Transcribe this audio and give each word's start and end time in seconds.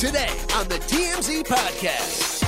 Today 0.00 0.30
on 0.54 0.66
the 0.66 0.76
TMZ 0.76 1.42
Podcast. 1.44 2.42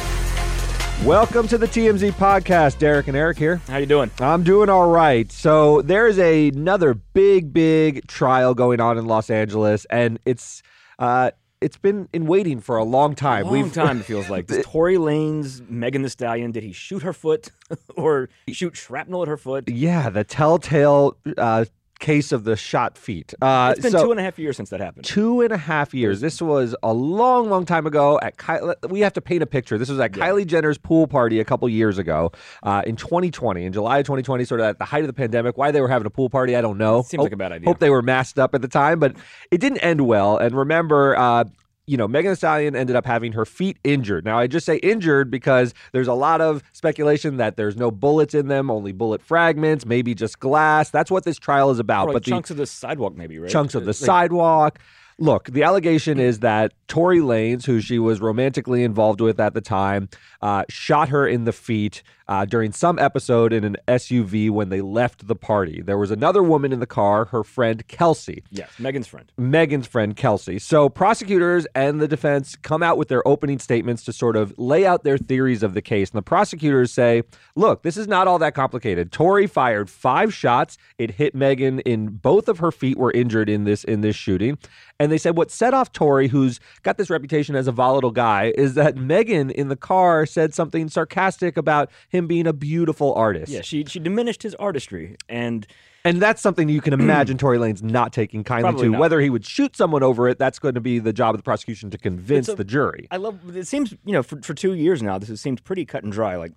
Welcome 1.05 1.47
to 1.48 1.59
the 1.59 1.66
TMZ 1.66 2.12
podcast. 2.12 2.79
Derek 2.79 3.09
and 3.09 3.16
Eric 3.16 3.37
here. 3.37 3.56
How 3.69 3.77
you 3.77 3.84
doing? 3.84 4.10
I'm 4.20 4.43
doing 4.43 4.70
all 4.70 4.88
right. 4.88 5.30
So 5.30 5.83
there's 5.83 6.19
a, 6.19 6.48
another 6.48 6.95
big, 6.95 7.52
big 7.52 8.07
trial 8.07 8.55
going 8.55 8.80
on 8.80 8.96
in 8.96 9.05
Los 9.05 9.29
Angeles, 9.29 9.84
and 9.91 10.19
it's 10.24 10.62
uh, 10.98 11.33
it's 11.60 11.77
been 11.77 12.09
in 12.15 12.24
waiting 12.24 12.59
for 12.59 12.79
a 12.79 12.84
long 12.84 13.15
time. 13.15 13.45
Long 13.45 13.71
time 13.71 14.01
it 14.01 14.05
feels 14.05 14.30
like. 14.30 14.46
Does 14.48 14.65
Tory 14.65 14.96
Lanez 14.96 15.69
Megan 15.69 16.01
Thee 16.01 16.09
Stallion? 16.09 16.52
Did 16.52 16.62
he 16.62 16.73
shoot 16.73 17.02
her 17.02 17.12
foot 17.12 17.51
or 17.96 18.30
shoot 18.48 18.74
shrapnel 18.79 19.21
at 19.21 19.29
her 19.29 19.37
foot? 19.37 19.69
yeah, 19.69 20.09
the 20.09 20.24
telltale 20.24 21.19
uh, 21.37 21.66
case 22.02 22.33
of 22.33 22.45
the 22.45 22.56
shot 22.56 22.98
feet. 22.98 23.33
Uh, 23.41 23.70
It's 23.74 23.80
been 23.80 23.92
so- 23.92 24.05
two 24.05 24.10
and 24.10 24.20
a 24.20 24.23
half 24.23 24.38
years 24.38 24.56
since 24.56 24.69
that 24.70 24.80
happened. 24.80 25.05
Two 25.06 25.41
and 25.41 25.52
a 25.52 25.56
half 25.56 25.95
years. 25.95 26.20
This 26.20 26.43
was 26.43 26.74
a 26.83 26.93
long, 26.93 27.49
long 27.49 27.65
time 27.65 27.87
ago. 27.87 28.18
At 28.21 28.37
Ky- 28.37 28.59
we 28.90 29.01
have 29.01 29.13
to 29.15 29.21
paint 29.23 29.43
a 29.43 29.46
picture. 29.46 29.79
This 29.79 29.88
was 29.88 29.99
at 30.01 30.13
Kylie 30.13 30.45
Jenner's 30.46 30.76
pool 30.76 31.07
party 31.07 31.41
a 31.41 31.45
couple 31.45 31.66
years 31.68 31.96
ago, 31.99 32.32
uh, 32.65 32.82
in 32.85 32.96
2020, 32.96 33.65
in 33.65 33.73
July 33.73 33.99
of 34.01 34.04
2020, 34.04 34.45
sort 34.45 34.60
of 34.60 34.66
at 34.66 34.79
the 34.79 34.85
height 34.85 35.02
of 35.04 35.07
the 35.07 35.13
pandemic. 35.15 35.57
Why 35.57 35.71
they 35.71 35.80
were 35.80 35.88
having 35.88 36.07
a 36.07 36.10
pool 36.10 36.29
party, 36.29 36.57
I 36.57 36.60
don't 36.60 36.76
know. 36.76 37.02
Seems 37.02 37.23
like 37.23 37.32
a 37.32 37.37
bad 37.37 37.52
idea. 37.52 37.68
Hope 37.68 37.79
they 37.79 37.88
were 37.91 38.02
masked 38.02 38.38
up 38.38 38.54
at 38.54 38.60
the 38.63 38.69
time, 38.69 38.98
but 38.98 39.15
it 39.51 39.60
didn't 39.60 39.79
end 39.79 40.01
well. 40.02 40.37
And 40.37 40.54
remember, 40.54 41.16
uh, 41.16 41.45
you 41.87 41.97
know, 41.97 42.07
Megan 42.07 42.33
Thee 42.33 42.37
Stallion 42.37 42.77
ended 42.77 42.95
up 42.95 43.05
having 43.05 43.33
her 43.33 43.45
feet 43.45 43.79
injured. 43.83 44.25
Now, 44.25 44.38
I 44.38 44.47
just 44.47 44.65
say 44.65 44.77
injured 44.77 45.30
because 45.30 45.75
there's 45.93 46.09
a 46.09 46.15
lot 46.15 46.41
of 46.41 46.63
speculation 46.73 47.38
that 47.38 47.57
there's 47.57 47.77
no 47.77 47.91
bullets 47.91 48.35
in 48.35 48.49
them, 48.49 48.71
only 48.71 48.93
bullet 48.93 49.21
fragments, 49.21 49.85
maybe 49.85 50.15
just 50.15 50.38
glass. 50.38 50.91
That's 50.91 51.10
what 51.10 51.25
this 51.25 51.38
trial 51.38 51.71
is 51.71 51.79
about. 51.79 52.07
Like 52.07 52.15
but 52.15 52.25
the, 52.25 52.30
chunks 52.30 52.51
of 52.51 52.57
the 52.57 52.66
sidewalk, 52.66 53.16
maybe, 53.16 53.38
right? 53.38 53.51
chunks 53.51 53.75
of 53.75 53.83
uh, 53.83 53.87
the 53.87 53.88
Like, 53.88 53.97
sidewalk. 53.97 54.79
Look, 55.19 55.51
the 55.51 55.63
allegation 55.63 56.19
is 56.19 56.41
that 56.41 56.73
Tory 56.88 57.21
Lanez, 57.21 57.66
who 57.66 57.80
she 57.80 57.99
was 57.99 58.21
romantically 58.21 58.83
involved 58.83 59.21
with 59.21 59.38
at 59.38 59.55
the 59.55 59.60
time, 59.60 60.09
uh, 60.43 60.65
shot 60.68 61.09
her 61.09 61.26
in 61.26 61.45
the 61.45 61.52
feet 61.52 62.02
uh, 62.29 62.45
during 62.45 62.73
some 62.73 62.98
episode 62.98 63.52
in 63.52 63.65
an 63.65 63.76
SUV 63.88 64.50
when 64.50 64.69
they 64.69 64.81
left 64.81 65.26
the 65.26 65.37
party. 65.37 65.82
There 65.82 65.98
was 65.98 66.10
another 66.10 66.43
woman 66.43 66.72
in 66.72 66.81
the 66.81 66.87
car, 66.87 67.26
her 67.26 67.44
friend 67.44 67.87
Kelsey. 67.88 68.43
Yes, 68.50 68.70
Megan's 68.78 69.06
friend. 69.06 69.31
Megan's 69.37 69.87
friend 69.87 70.16
Kelsey. 70.16 70.59
So 70.59 70.88
prosecutors 70.88 71.66
and 71.75 72.00
the 72.00 72.09
defense 72.09 72.56
come 72.56 72.82
out 72.82 72.97
with 72.97 73.09
their 73.09 73.26
opening 73.26 73.59
statements 73.59 74.03
to 74.04 74.12
sort 74.12 74.37
of 74.37 74.54
lay 74.59 74.87
out 74.87 75.04
their 75.04 75.19
theories 75.19 75.62
of 75.62 75.75
the 75.75 75.82
case. 75.82 76.10
And 76.10 76.19
the 76.19 76.22
prosecutors 76.22 76.93
say, 76.93 77.22
look, 77.54 77.82
this 77.82 77.97
is 77.97 78.09
not 78.09 78.26
all 78.26 78.38
that 78.38 78.54
complicated. 78.54 79.12
Tory 79.12 79.47
fired 79.47 79.91
five 79.91 80.32
shots. 80.32 80.78
It 80.98 81.12
hit 81.12 81.34
Megan 81.34 81.81
in 81.81 82.09
both 82.09 82.48
of 82.48 82.59
her 82.59 82.72
feet 82.72 82.97
were 82.97 83.12
injured 83.12 83.48
in 83.48 83.65
this 83.65 83.84
in 83.84 84.00
this 84.00 84.16
shooting. 84.16 84.59
And 84.98 85.10
they 85.10 85.19
said 85.19 85.37
what 85.37 85.50
set 85.50 85.75
off 85.75 85.93
Tory, 85.93 86.28
who's 86.28 86.60
got 86.82 86.97
this 86.97 87.10
reputation 87.10 87.56
as 87.56 87.66
a 87.66 87.72
volatile 87.72 88.12
guy, 88.12 88.53
is 88.56 88.75
that 88.75 88.97
Megan 88.97 89.50
in 89.50 89.69
the 89.69 89.76
car 89.76 90.25
said 90.33 90.55
something 90.55 90.88
sarcastic 90.88 91.56
about 91.56 91.91
him 92.09 92.26
being 92.26 92.47
a 92.47 92.53
beautiful 92.53 93.15
artist. 93.15 93.53
Yeah, 93.53 93.60
she 93.60 93.84
she 93.84 93.98
diminished 93.98 94.43
his 94.43 94.54
artistry, 94.56 95.16
and 95.28 95.66
And 96.04 96.20
that's 96.20 96.41
something 96.43 96.69
you 96.69 96.81
can 96.81 96.93
imagine 97.00 97.38
Tory 97.38 97.59
Lanez 97.59 97.82
not 97.82 98.12
taking 98.12 98.42
kindly 98.44 98.62
Probably 98.71 98.87
to. 98.87 98.92
not. 98.92 99.00
Whether 99.00 99.21
he 99.21 99.31
would 99.31 99.44
shoot 99.47 99.76
someone 99.76 100.03
over 100.03 100.28
it, 100.28 100.38
that's 100.38 100.59
going 100.59 100.75
to 100.75 100.81
be 100.81 100.98
the 100.98 101.12
job 101.12 101.34
of 101.34 101.38
the 101.38 101.44
prosecution 101.44 101.91
to 101.91 101.98
convince 101.98 102.48
a- 102.48 102.54
the 102.54 102.65
jury. 102.65 103.06
I 103.10 103.16
love. 103.19 103.56
It 103.56 103.66
seems 103.66 103.92
you 104.04 104.12
know 104.12 104.22
for 104.22 104.41
for 104.42 104.54
two 104.54 104.75
years 104.75 105.03
now, 105.03 105.19
this 105.19 105.28
has 105.28 105.41
seemed 105.41 105.62
pretty 105.65 105.84
cut 105.84 106.03
and 106.04 106.12
dry. 106.12 106.37
Like 106.37 106.53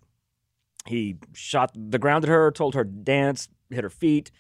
he 0.86 1.18
shot 1.34 1.72
the 1.76 2.00
ground 2.00 2.24
at 2.26 2.30
her, 2.30 2.52
told 2.52 2.76
her 2.76 2.84
to 2.84 2.90
dance, 2.90 3.50
hit 3.70 3.84
her 3.84 3.90
feet. 3.90 4.32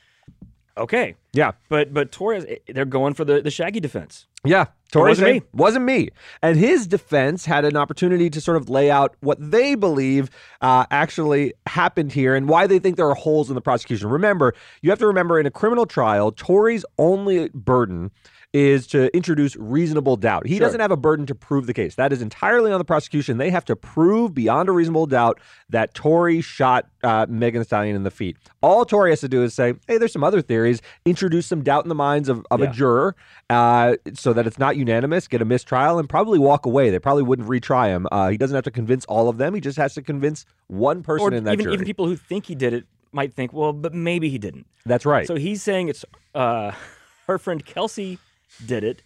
Okay, 0.77 1.15
Yeah. 1.33 1.51
but 1.69 1.93
but 1.93 2.11
Torres, 2.11 2.45
they're 2.67 2.83
going 2.85 3.13
for 3.13 3.23
the 3.23 3.41
the 3.41 3.51
Shaggy 3.51 3.79
defense. 3.79 4.27
Yeah. 4.43 4.65
Tory 4.91 5.09
wasn't 5.11 5.33
me. 5.33 5.41
Wasn't 5.53 5.85
me. 5.85 6.09
And 6.41 6.57
his 6.57 6.85
defense 6.85 7.45
had 7.45 7.65
an 7.65 7.75
opportunity 7.75 8.29
to 8.29 8.39
sort 8.39 8.57
of 8.57 8.69
lay 8.69 8.91
out 8.91 9.15
what 9.21 9.37
they 9.39 9.75
believe 9.75 10.29
uh, 10.61 10.85
actually 10.91 11.53
happened 11.65 12.11
here 12.11 12.35
and 12.35 12.47
why 12.47 12.67
they 12.67 12.77
think 12.79 12.95
there 12.95 13.09
are 13.09 13.15
holes 13.15 13.49
in 13.49 13.55
the 13.55 13.61
prosecution. 13.61 14.07
Remember, 14.09 14.53
you 14.81 14.89
have 14.91 14.99
to 14.99 15.07
remember 15.07 15.39
in 15.39 15.45
a 15.45 15.51
criminal 15.51 15.85
trial, 15.85 16.31
Tory's 16.31 16.85
only 16.99 17.49
burden 17.53 18.11
is 18.55 18.87
to 18.87 19.13
introduce 19.13 19.57
reasonable 19.57 20.15
doubt. 20.15 20.47
He 20.47 20.55
Sure. 20.55 20.65
doesn't 20.67 20.79
have 20.79 20.89
a 20.91 20.95
burden 20.95 21.25
to 21.25 21.35
prove 21.35 21.67
the 21.67 21.73
case. 21.73 21.95
That 21.95 22.13
is 22.13 22.21
entirely 22.21 22.71
on 22.71 22.79
the 22.79 22.85
prosecution. 22.85 23.37
They 23.37 23.49
have 23.49 23.65
to 23.65 23.75
prove 23.75 24.33
beyond 24.33 24.69
a 24.69 24.71
reasonable 24.71 25.07
doubt 25.07 25.41
that 25.69 25.93
Tory 25.93 26.39
shot 26.39 26.87
uh, 27.03 27.25
Megan 27.27 27.59
Thee 27.61 27.65
Stallion 27.65 27.97
in 27.97 28.03
the 28.03 28.11
feet. 28.11 28.37
All 28.61 28.85
Tory 28.85 29.09
has 29.09 29.19
to 29.19 29.27
do 29.27 29.43
is 29.43 29.53
say, 29.53 29.73
hey, 29.89 29.97
there's 29.97 30.13
some 30.13 30.23
other 30.23 30.41
theories, 30.41 30.81
introduce 31.03 31.47
some 31.47 31.63
doubt 31.63 31.83
in 31.83 31.89
the 31.89 31.95
minds 31.95 32.29
of, 32.29 32.45
of 32.49 32.61
a 32.61 32.67
juror 32.67 33.13
uh, 33.49 33.97
so 34.13 34.31
that 34.31 34.47
it's 34.47 34.57
not 34.57 34.77
unanimous, 34.77 35.27
get 35.27 35.41
a 35.41 35.45
mistrial, 35.45 35.99
and 35.99 36.07
probably 36.07 36.39
walk 36.39 36.65
away. 36.65 36.89
They 36.91 36.99
probably 36.99 37.23
wouldn't 37.23 37.49
retry 37.49 37.87
him. 37.87 38.07
Uh, 38.09 38.29
he 38.29 38.37
doesn't 38.37 38.55
have 38.55 38.63
to 38.63 38.71
convince 38.71 39.03
all 39.05 39.27
of 39.27 39.37
them. 39.37 39.53
He 39.53 39.59
just 39.59 39.77
has 39.77 39.93
to 39.95 40.01
convince 40.01 40.45
one 40.67 41.03
person 41.03 41.33
Or 41.33 41.35
in 41.35 41.43
that 41.43 41.53
even 41.53 41.63
jury. 41.65 41.73
even 41.73 41.85
people 41.85 42.07
who 42.07 42.15
think 42.15 42.45
he 42.45 42.55
did 42.55 42.73
it 42.73 42.85
might 43.11 43.33
think, 43.33 43.51
well, 43.51 43.73
but 43.73 43.93
maybe 43.93 44.29
he 44.29 44.37
didn't. 44.37 44.65
That's 44.85 45.05
right. 45.05 45.27
So 45.27 45.35
he's 45.35 45.61
saying 45.61 45.89
it's 45.89 46.05
uh, 46.33 46.71
her 47.27 47.37
friend 47.37 47.65
Kelsey 47.65 48.17
did 48.65 48.83
it 48.83 49.01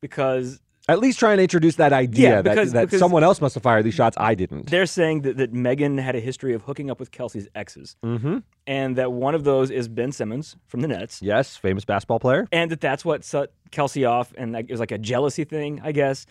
because 0.00 0.60
At 0.88 0.98
least 0.98 1.18
try 1.20 1.30
and 1.32 1.40
introduce 1.40 1.76
that 1.76 1.92
idea 1.92 2.28
Yeah, 2.30 2.42
that, 2.42 2.50
because- 2.54 2.72
that 2.72 2.86
because- 2.86 2.98
someone 2.98 3.22
else 3.22 3.40
must 3.40 3.54
have 3.54 3.62
fired 3.62 3.84
these 3.84 3.94
shots. 3.94 4.16
I 4.18 4.34
didn't. 4.34 4.70
they're 4.70 4.86
saying 4.86 5.22
that, 5.22 5.36
that 5.36 5.52
Megan 5.52 5.98
had 5.98 6.16
a 6.16 6.20
history 6.20 6.52
of 6.54 6.62
hooking 6.62 6.90
up 6.90 6.98
with 6.98 7.10
Kelsey's 7.12 7.46
exes, 7.54 7.96
Mm-hmm. 8.04 8.38
and 8.66 8.96
that 8.96 9.12
one 9.12 9.34
of 9.36 9.44
those 9.44 9.70
is 9.70 9.86
Ben 9.88 10.10
Simmons 10.10 10.56
from 10.66 10.80
the 10.80 10.88
Nets, 10.88 11.20
Yes, 11.22 11.56
famous 11.56 11.84
basketball 11.84 12.18
player. 12.18 12.48
and 12.50 12.70
that 12.72 12.80
that's 12.80 13.04
what 13.04 13.24
set 13.24 13.52
Kelsey 13.70 14.04
off, 14.04 14.32
and 14.36 14.56
it 14.56 14.70
was 14.70 14.80
like 14.80 14.90
a 14.90 14.98
jealousy 14.98 15.44
thing, 15.44 15.80
I 15.84 15.92
guess. 15.92 16.26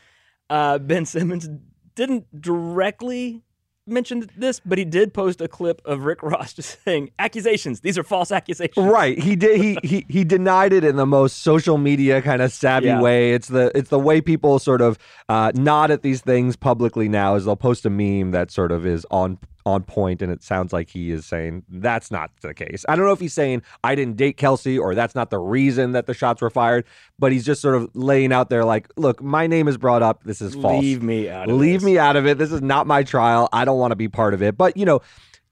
Uh, 0.50 0.78
ben 0.80 1.06
Simmons 1.06 1.48
didn't 1.96 2.26
directly 2.42 3.44
mention 3.88 4.30
this, 4.38 4.60
but 4.64 4.78
he 4.78 4.86
did 4.86 5.14
post 5.14 5.42
a 5.42 5.48
clip 5.48 5.82
of 5.86 6.04
Rick 6.04 6.22
Ross 6.24 6.54
just 6.54 6.78
saying 6.86 7.12
accusations. 7.20 7.82
These 7.82 7.98
are 7.98 8.04
false 8.04 8.32
accusations. 8.32 8.86
Right. 8.86 9.18
He 9.18 9.36
did. 9.36 9.60
He 9.60 9.78
he 9.84 10.06
he 10.10 10.24
denied 10.24 10.74
it 10.74 10.84
in 10.84 10.96
the 10.96 11.06
most 11.06 11.40
social 11.40 11.78
media 11.78 12.22
kind 12.22 12.42
of 12.42 12.52
savvy 12.52 12.88
Yeah. 12.88 13.02
way. 13.02 13.34
It's 13.34 13.48
the 13.48 13.72
it's 13.76 13.90
the 13.90 14.00
way 14.00 14.22
people 14.22 14.60
sort 14.60 14.82
of 14.82 14.98
uh, 15.28 15.52
nod 15.56 15.92
at 15.92 16.02
these 16.02 16.22
things 16.22 16.56
publicly 16.56 17.10
now. 17.10 17.36
Is 17.36 17.46
they'll 17.46 17.56
post 17.56 17.86
a 17.86 17.90
meme 17.90 18.32
that 18.32 18.52
sort 18.52 18.72
of 18.72 18.86
is 18.86 19.06
on 19.12 19.38
on 19.70 19.84
point, 19.84 20.22
and 20.22 20.32
it 20.32 20.44
sounds 20.44 20.74
like 20.74 20.90
he 20.90 21.12
is 21.12 21.26
saying 21.26 21.64
that's 21.70 22.12
not 22.12 22.32
the 22.42 22.54
case. 22.54 22.86
I 22.90 22.96
don't 22.96 23.06
know 23.06 23.12
if 23.12 23.20
he's 23.20 23.34
saying 23.34 23.62
I 23.84 23.96
didn't 23.96 24.18
date 24.18 24.38
Kelsey 24.38 24.78
or 24.78 24.96
that's 24.96 25.16
not 25.16 25.30
the 25.30 25.40
reason 25.40 25.94
that 25.94 26.06
the 26.06 26.14
shots 26.14 26.42
were 26.42 26.50
fired, 26.50 26.86
but 27.18 27.32
he's 27.32 27.46
just 27.46 27.62
sort 27.62 27.76
of 27.76 27.90
laying 27.94 28.34
out 28.34 28.50
there 28.50 28.66
like, 28.66 28.90
look, 28.96 29.22
my 29.22 29.48
name 29.48 29.68
is 29.68 29.78
brought 29.78 30.02
up. 30.04 30.24
This 30.24 30.42
is 30.42 30.56
false. 30.56 30.82
Leave 30.82 31.02
me 31.02 31.30
out. 31.30 31.50
Of 31.50 31.58
Leave 31.58 31.82
this. 31.82 31.86
me 31.86 31.98
out 31.98 32.16
of 32.16 32.28
it. 32.28 32.38
This 32.38 32.52
is 32.52 32.62
not 32.62 32.88
my 32.88 33.04
trial. 33.04 33.50
I 33.54 33.66
don't 33.66 33.80
want 33.80 33.92
to 33.92 33.96
be 33.96 34.08
part 34.08 34.34
of 34.34 34.42
it. 34.42 34.58
But 34.58 34.76
you 34.78 34.86
know, 34.86 35.02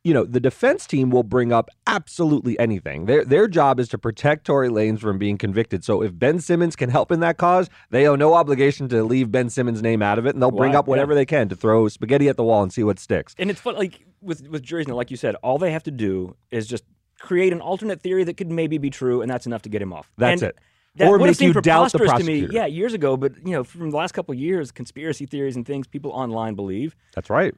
you 0.07 0.13
know, 0.13 0.23
the 0.23 0.39
defense 0.39 0.87
team 0.87 1.09
will 1.09 1.23
bring 1.23 1.51
up 1.51 1.69
absolutely 1.85 2.57
anything. 2.59 3.07
Their 3.07 3.25
their 3.25 3.45
job 3.49 3.77
is 3.77 3.89
to 3.89 3.97
protect 3.97 4.45
Tory 4.45 4.69
Lanez 4.69 4.99
from 4.99 5.17
being 5.17 5.37
convicted. 5.37 5.83
So 5.83 6.01
if 6.01 6.17
Ben 6.17 6.39
Simmons 6.39 6.77
can 6.77 6.89
help 6.89 7.11
in 7.11 7.19
that 7.19 7.35
cause, 7.35 7.69
they 7.89 8.07
owe 8.07 8.15
no 8.15 8.33
obligation 8.33 8.87
to 8.87 9.03
leave 9.03 9.33
Ben 9.33 9.49
Simmons' 9.49 9.81
name 9.81 10.01
out 10.01 10.17
of 10.17 10.25
it, 10.25 10.33
and 10.33 10.41
they'll 10.41 10.49
bring 10.49 10.75
up 10.75 10.87
whatever 10.87 11.13
they 11.13 11.25
can 11.25 11.49
to 11.49 11.57
throw 11.57 11.89
spaghetti 11.89 12.29
at 12.29 12.37
the 12.37 12.43
wall 12.43 12.63
and 12.63 12.71
see 12.71 12.85
what 12.85 12.99
sticks. 12.99 13.35
And 13.37 13.51
it's 13.51 13.59
fun, 13.59 13.75
like 13.75 14.05
with 14.21 14.47
with 14.47 14.63
juries, 14.63 14.87
now, 14.87 14.95
like 14.95 15.11
you 15.11 15.17
said, 15.17 15.35
all 15.43 15.57
they 15.57 15.71
have 15.73 15.83
to 15.83 15.91
do 15.91 16.37
is 16.51 16.67
just 16.67 16.85
create 17.19 17.51
an 17.51 17.59
alternate 17.59 18.01
theory 18.01 18.23
that 18.23 18.37
could 18.37 18.49
maybe 18.49 18.77
be 18.77 18.89
true, 18.89 19.21
and 19.21 19.29
that's 19.29 19.45
enough 19.45 19.63
to 19.63 19.69
get 19.69 19.81
him 19.81 19.91
off. 19.91 20.09
That's 20.17 20.41
And 20.41 20.51
it. 20.51 20.57
That 20.95 21.09
Or 21.09 21.19
make 21.19 21.39
you 21.41 21.51
doubt 21.51 21.91
the 21.91 21.97
preposterous 21.97 22.25
to 22.25 22.47
me, 22.47 22.47
yeah, 22.49 22.65
years 22.65 22.93
ago. 22.93 23.17
But 23.17 23.33
you 23.45 23.51
know, 23.51 23.65
from 23.65 23.91
the 23.91 23.97
last 23.97 24.13
couple 24.13 24.31
of 24.31 24.39
years, 24.39 24.71
conspiracy 24.71 25.25
theories 25.25 25.57
and 25.57 25.65
things 25.65 25.85
people 25.85 26.11
online 26.11 26.55
believe. 26.55 26.95
That's 27.13 27.29
right. 27.29 27.53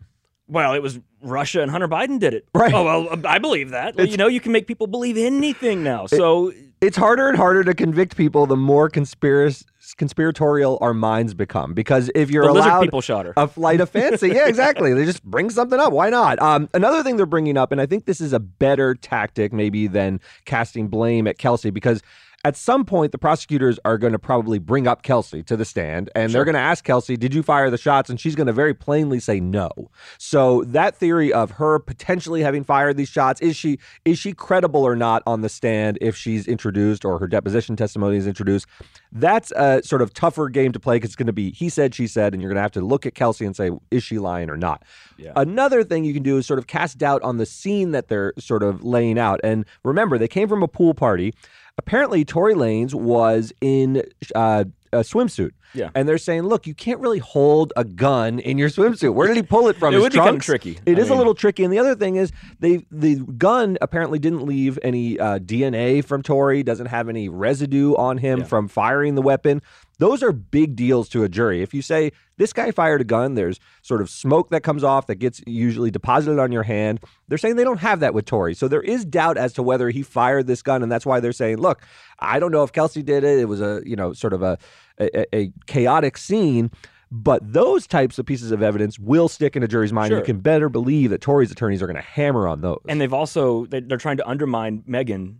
Well, 0.49 0.73
it 0.73 0.81
was 0.81 0.99
Russia 1.21 1.61
and 1.61 1.69
Hunter 1.69 1.87
Biden 1.87 2.19
did 2.19 2.33
it. 2.33 2.47
Right. 2.53 2.73
Oh 2.73 2.83
well, 2.83 3.21
I 3.25 3.37
believe 3.37 3.69
that. 3.69 3.95
Well, 3.95 4.07
you 4.07 4.17
know, 4.17 4.27
you 4.27 4.39
can 4.39 4.51
make 4.51 4.67
people 4.67 4.87
believe 4.87 5.17
anything 5.17 5.83
now. 5.83 6.07
So 6.07 6.51
It's 6.81 6.97
harder 6.97 7.27
and 7.27 7.37
harder 7.37 7.63
to 7.63 7.73
convict 7.73 8.15
people 8.17 8.45
the 8.45 8.55
more 8.57 8.89
conspirac- 8.89 9.65
conspiratorial 9.97 10.77
our 10.81 10.93
minds 10.93 11.33
become. 11.33 11.73
Because 11.73 12.09
if 12.15 12.31
you're 12.31 12.45
the 12.45 12.51
allowed 12.51 12.81
people 12.81 13.01
shot 13.01 13.25
her. 13.25 13.33
a 13.37 13.47
flight 13.47 13.81
of 13.81 13.89
fancy. 13.89 14.29
Yeah, 14.29 14.47
exactly. 14.47 14.93
they 14.93 15.05
just 15.05 15.23
bring 15.23 15.49
something 15.49 15.79
up. 15.79 15.91
Why 15.93 16.09
not? 16.09 16.41
Um, 16.41 16.69
another 16.73 17.03
thing 17.03 17.17
they're 17.17 17.25
bringing 17.25 17.57
up, 17.57 17.71
and 17.71 17.79
I 17.81 17.85
think 17.85 18.05
this 18.05 18.21
is 18.21 18.33
a 18.33 18.39
better 18.39 18.95
tactic 18.95 19.53
maybe 19.53 19.87
than 19.87 20.19
casting 20.45 20.87
blame 20.87 21.27
at 21.27 21.37
Kelsey, 21.37 21.69
because 21.69 22.01
At 22.45 22.55
some 22.55 22.85
point, 22.85 23.11
the 23.11 23.17
prosecutors 23.17 23.79
are 23.83 23.97
going 23.97 24.13
to 24.13 24.19
probably 24.19 24.59
bring 24.59 24.87
up 24.87 25.03
Kelsey 25.03 25.43
to 25.43 25.57
the 25.57 25.65
stand 25.65 26.09
and 26.15 26.31
they're 26.31 26.45
going 26.45 26.55
to 26.55 26.61
ask 26.61 26.85
Kelsey, 26.85 27.17
Did 27.17 27.33
you 27.33 27.43
fire 27.43 27.69
the 27.69 27.77
shots? 27.77 28.09
And 28.09 28.19
she's 28.19 28.35
going 28.35 28.47
to 28.47 28.53
very 28.53 28.73
plainly 28.73 29.19
say 29.19 29.41
no. 29.41 29.69
So 30.17 30.63
that 30.65 30.95
theory 30.95 31.33
of 31.33 31.51
her 31.51 31.79
potentially 31.79 32.41
having 32.41 32.63
fired 32.63 32.95
these 32.95 33.09
shots, 33.09 33.41
is 33.41 33.57
she 33.57 33.77
is 34.05 34.17
she 34.17 34.31
credible 34.31 34.83
or 34.83 34.95
not 34.95 35.21
on 35.27 35.41
the 35.41 35.49
stand 35.49 35.97
if 35.99 36.15
she's 36.15 36.47
introduced 36.47 37.03
or 37.03 37.19
her 37.19 37.27
deposition 37.27 37.75
testimony 37.75 38.15
is 38.15 38.25
introduced? 38.25 38.67
That's 39.11 39.51
a 39.51 39.81
sort 39.83 40.01
of 40.01 40.13
tougher 40.13 40.47
game 40.47 40.71
to 40.71 40.79
play 40.79 40.95
because 40.95 41.09
it's 41.09 41.17
going 41.17 41.27
to 41.27 41.33
be 41.33 41.51
he 41.51 41.67
said, 41.67 41.93
she 41.93 42.07
said, 42.07 42.33
and 42.33 42.41
you're 42.41 42.49
going 42.49 42.57
to 42.57 42.61
have 42.61 42.71
to 42.71 42.81
look 42.81 43.05
at 43.05 43.15
Kelsey 43.15 43.45
and 43.45 43.55
say, 43.55 43.69
Is 43.91 44.01
she 44.01 44.17
lying 44.17 44.49
or 44.49 44.55
not? 44.55 44.83
Yeah. 45.17 45.33
Another 45.35 45.83
thing 45.83 46.05
you 46.05 46.13
can 46.13 46.23
do 46.23 46.37
is 46.37 46.45
sort 46.45 46.59
of 46.59 46.67
cast 46.67 46.97
doubt 46.97 47.21
on 47.21 47.35
the 47.35 47.45
scene 47.45 47.91
that 47.91 48.07
they're 48.07 48.33
sort 48.39 48.63
of 48.63 48.81
laying 48.81 49.19
out. 49.19 49.41
And 49.43 49.65
remember, 49.83 50.17
they 50.17 50.29
came 50.29 50.47
from 50.47 50.63
a 50.63 50.67
pool 50.69 50.93
party. 50.93 51.33
Apparently, 51.79 52.25
Tory 52.25 52.55
Lanez 52.55 52.93
was 52.93 53.53
in 53.61 54.03
uh, 54.35 54.65
a 54.91 54.97
swimsuit. 54.97 55.51
Yeah. 55.73 55.89
And 55.95 56.07
they're 56.07 56.17
saying, 56.17 56.43
look, 56.43 56.65
you 56.67 56.73
can't 56.73 56.99
really 56.99 57.19
hold 57.19 57.73
a 57.75 57.83
gun 57.83 58.39
in 58.39 58.57
your 58.57 58.69
swimsuit. 58.69 59.13
Where 59.13 59.27
did 59.27 59.35
he 59.37 59.43
pull 59.43 59.67
it 59.67 59.75
from? 59.75 59.93
It 59.93 59.97
His 59.97 60.03
would 60.03 60.13
be 60.13 60.19
kinda 60.19 60.39
tricky. 60.39 60.79
It 60.85 60.97
I 60.97 61.01
is 61.01 61.09
a 61.09 61.15
little 61.15 61.35
tricky. 61.35 61.63
And 61.63 61.71
the 61.73 61.79
other 61.79 61.95
thing 61.95 62.15
is, 62.15 62.31
they 62.59 62.85
the 62.91 63.15
gun 63.37 63.77
apparently 63.81 64.19
didn't 64.19 64.45
leave 64.45 64.79
any 64.83 65.19
uh, 65.19 65.39
DNA 65.39 66.03
from 66.03 66.21
Tory, 66.23 66.63
doesn't 66.63 66.87
have 66.87 67.09
any 67.09 67.29
residue 67.29 67.95
on 67.95 68.17
him 68.17 68.39
Yeah. 68.39 68.45
from 68.45 68.67
firing 68.67 69.15
the 69.15 69.21
weapon. 69.21 69.61
Those 69.99 70.23
are 70.23 70.31
big 70.31 70.77
deals 70.77 71.09
to 71.09 71.23
a 71.23 71.29
jury. 71.29 71.61
If 71.61 71.73
you 71.73 71.81
say 71.81 72.13
this 72.37 72.53
guy 72.53 72.71
fired 72.71 73.01
a 73.01 73.03
gun, 73.03 73.35
there's 73.35 73.59
sort 73.81 73.99
of 74.01 74.09
smoke 74.09 74.49
that 74.51 74.63
comes 74.63 74.81
off 74.81 75.07
that 75.07 75.15
gets 75.15 75.41
usually 75.45 75.91
deposited 75.91 76.39
on 76.39 76.53
your 76.53 76.63
hand. 76.63 77.01
They're 77.27 77.37
saying 77.37 77.57
they 77.57 77.65
don't 77.65 77.81
have 77.81 77.99
that 77.99 78.13
with 78.13 78.23
Tory. 78.23 78.53
So 78.53 78.69
there 78.69 78.81
is 78.81 79.03
doubt 79.03 79.37
as 79.37 79.51
to 79.53 79.63
whether 79.63 79.89
he 79.89 80.01
fired 80.01 80.47
this 80.47 80.61
gun. 80.61 80.83
And 80.83 80.89
that's 80.89 81.05
why 81.05 81.19
they're 81.19 81.33
saying, 81.33 81.57
look, 81.57 81.81
I 82.17 82.39
don't 82.39 82.51
know 82.53 82.63
if 82.63 82.71
Kelsey 82.71 83.03
did 83.03 83.25
it. 83.25 83.39
It 83.39 83.49
was 83.49 83.59
a, 83.59 83.81
you 83.85 83.97
know, 83.97 84.13
sort 84.13 84.31
of 84.31 84.41
a, 84.41 84.57
a, 84.99 85.35
a 85.35 85.51
chaotic 85.67 86.17
scene. 86.17 86.71
But 87.11 87.41
those 87.53 87.87
types 87.87 88.19
of 88.19 88.27
pieces 88.27 88.51
of 88.51 88.61
evidence 88.61 88.99
will 88.99 89.27
stick 89.27 89.55
in 89.55 89.63
a 89.63 89.67
jury's 89.67 89.91
mind. 89.91 90.09
Sure. 90.11 90.19
You 90.19 90.23
can 90.23 90.39
better 90.39 90.69
believe 90.69 91.09
that 91.09 91.21
Tory's 91.21 91.51
attorneys 91.51 91.81
are 91.81 91.87
going 91.87 91.95
to 91.95 92.01
hammer 92.03 92.47
on 92.47 92.61
those. 92.61 92.79
And 92.87 93.01
they've 93.01 93.13
also 93.13 93.65
they- 93.65 93.79
they're 93.79 93.97
trying 93.97 94.17
to 94.17 94.27
undermine 94.27 94.83
Megan, 94.85 95.39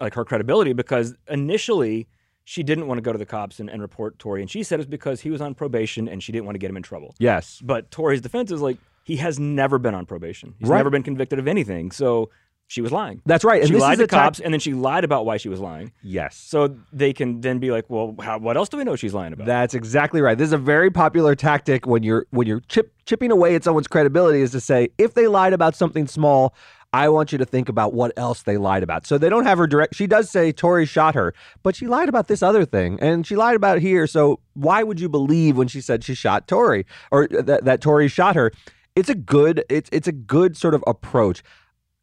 like 0.00 0.14
her 0.14 0.24
credibility, 0.24 0.72
because 0.72 1.14
initially 1.30 2.08
she 2.42 2.62
didn't 2.64 2.88
want 2.88 2.98
to 2.98 3.02
go 3.02 3.12
to 3.12 3.18
the 3.18 3.24
cops 3.24 3.60
and, 3.60 3.70
and 3.70 3.80
report 3.80 4.18
Tory, 4.18 4.40
and 4.42 4.50
she 4.50 4.62
said 4.64 4.80
it's 4.80 4.88
because 4.90 5.20
he 5.20 5.30
was 5.30 5.40
on 5.40 5.54
probation 5.54 6.08
and 6.08 6.20
she 6.22 6.32
didn't 6.32 6.46
want 6.46 6.56
to 6.56 6.58
get 6.58 6.68
him 6.68 6.76
in 6.76 6.82
trouble. 6.82 7.14
yes. 7.18 7.60
But 7.64 7.90
Tory's 7.92 8.20
defense 8.20 8.50
is 8.50 8.60
like 8.60 8.78
he 9.04 9.16
has 9.18 9.38
never 9.38 9.78
been 9.78 9.94
on 9.94 10.06
probation. 10.06 10.54
He's 10.58 10.68
Right. 10.68 10.78
never 10.78 10.90
been 10.90 11.02
convicted 11.04 11.38
of 11.38 11.46
anything. 11.46 11.90
So 11.92 12.30
she 12.74 12.80
was 12.80 12.90
lying. 12.90 13.22
That's 13.24 13.44
right. 13.44 13.60
And 13.60 13.68
she 13.68 13.74
this 13.74 13.80
lied 13.80 14.00
is 14.00 14.00
to 14.00 14.06
cops, 14.08 14.40
and 14.40 14.52
then 14.52 14.58
she 14.58 14.74
lied 14.74 15.04
about 15.04 15.24
why 15.24 15.36
she 15.36 15.48
was 15.48 15.60
lying. 15.60 15.92
Yes. 16.02 16.36
So 16.36 16.76
they 16.92 17.12
can 17.12 17.40
then 17.40 17.60
be 17.60 17.70
like, 17.70 17.88
"Well, 17.88 18.16
how, 18.20 18.38
what 18.38 18.56
else 18.56 18.68
do 18.68 18.76
we 18.76 18.84
know 18.84 18.96
she's 18.96 19.14
lying 19.14 19.32
about?" 19.32 19.46
That's 19.46 19.74
exactly 19.74 20.20
right. 20.20 20.36
This 20.36 20.48
is 20.48 20.52
a 20.52 20.58
very 20.58 20.90
popular 20.90 21.36
tactic 21.36 21.86
when 21.86 22.02
you're 22.02 22.26
when 22.30 22.48
you're 22.48 22.60
chip, 22.68 22.92
chipping 23.06 23.30
away 23.30 23.54
at 23.54 23.62
someone's 23.62 23.86
credibility 23.86 24.40
is 24.40 24.50
to 24.50 24.60
say 24.60 24.88
if 24.98 25.14
they 25.14 25.28
lied 25.28 25.52
about 25.52 25.76
something 25.76 26.08
small, 26.08 26.52
I 26.92 27.08
want 27.10 27.30
you 27.30 27.38
to 27.38 27.44
think 27.44 27.68
about 27.68 27.94
what 27.94 28.12
else 28.16 28.42
they 28.42 28.56
lied 28.56 28.82
about. 28.82 29.06
So 29.06 29.18
they 29.18 29.28
don't 29.28 29.44
have 29.44 29.58
her 29.58 29.68
direct. 29.68 29.94
She 29.94 30.08
does 30.08 30.28
say 30.28 30.50
Tory 30.50 30.84
shot 30.84 31.14
her, 31.14 31.32
but 31.62 31.76
she 31.76 31.86
lied 31.86 32.08
about 32.08 32.26
this 32.26 32.42
other 32.42 32.64
thing, 32.64 32.98
and 33.00 33.24
she 33.24 33.36
lied 33.36 33.54
about 33.54 33.78
here. 33.78 34.08
So 34.08 34.40
why 34.54 34.82
would 34.82 34.98
you 34.98 35.08
believe 35.08 35.56
when 35.56 35.68
she 35.68 35.80
said 35.80 36.02
she 36.02 36.14
shot 36.14 36.48
Tory 36.48 36.86
or 37.12 37.28
that 37.28 37.64
that 37.64 37.80
Tory 37.80 38.08
shot 38.08 38.34
her? 38.34 38.50
It's 38.96 39.08
a 39.08 39.14
good. 39.14 39.64
It's 39.68 39.88
it's 39.92 40.08
a 40.08 40.12
good 40.12 40.56
sort 40.56 40.74
of 40.74 40.82
approach. 40.88 41.44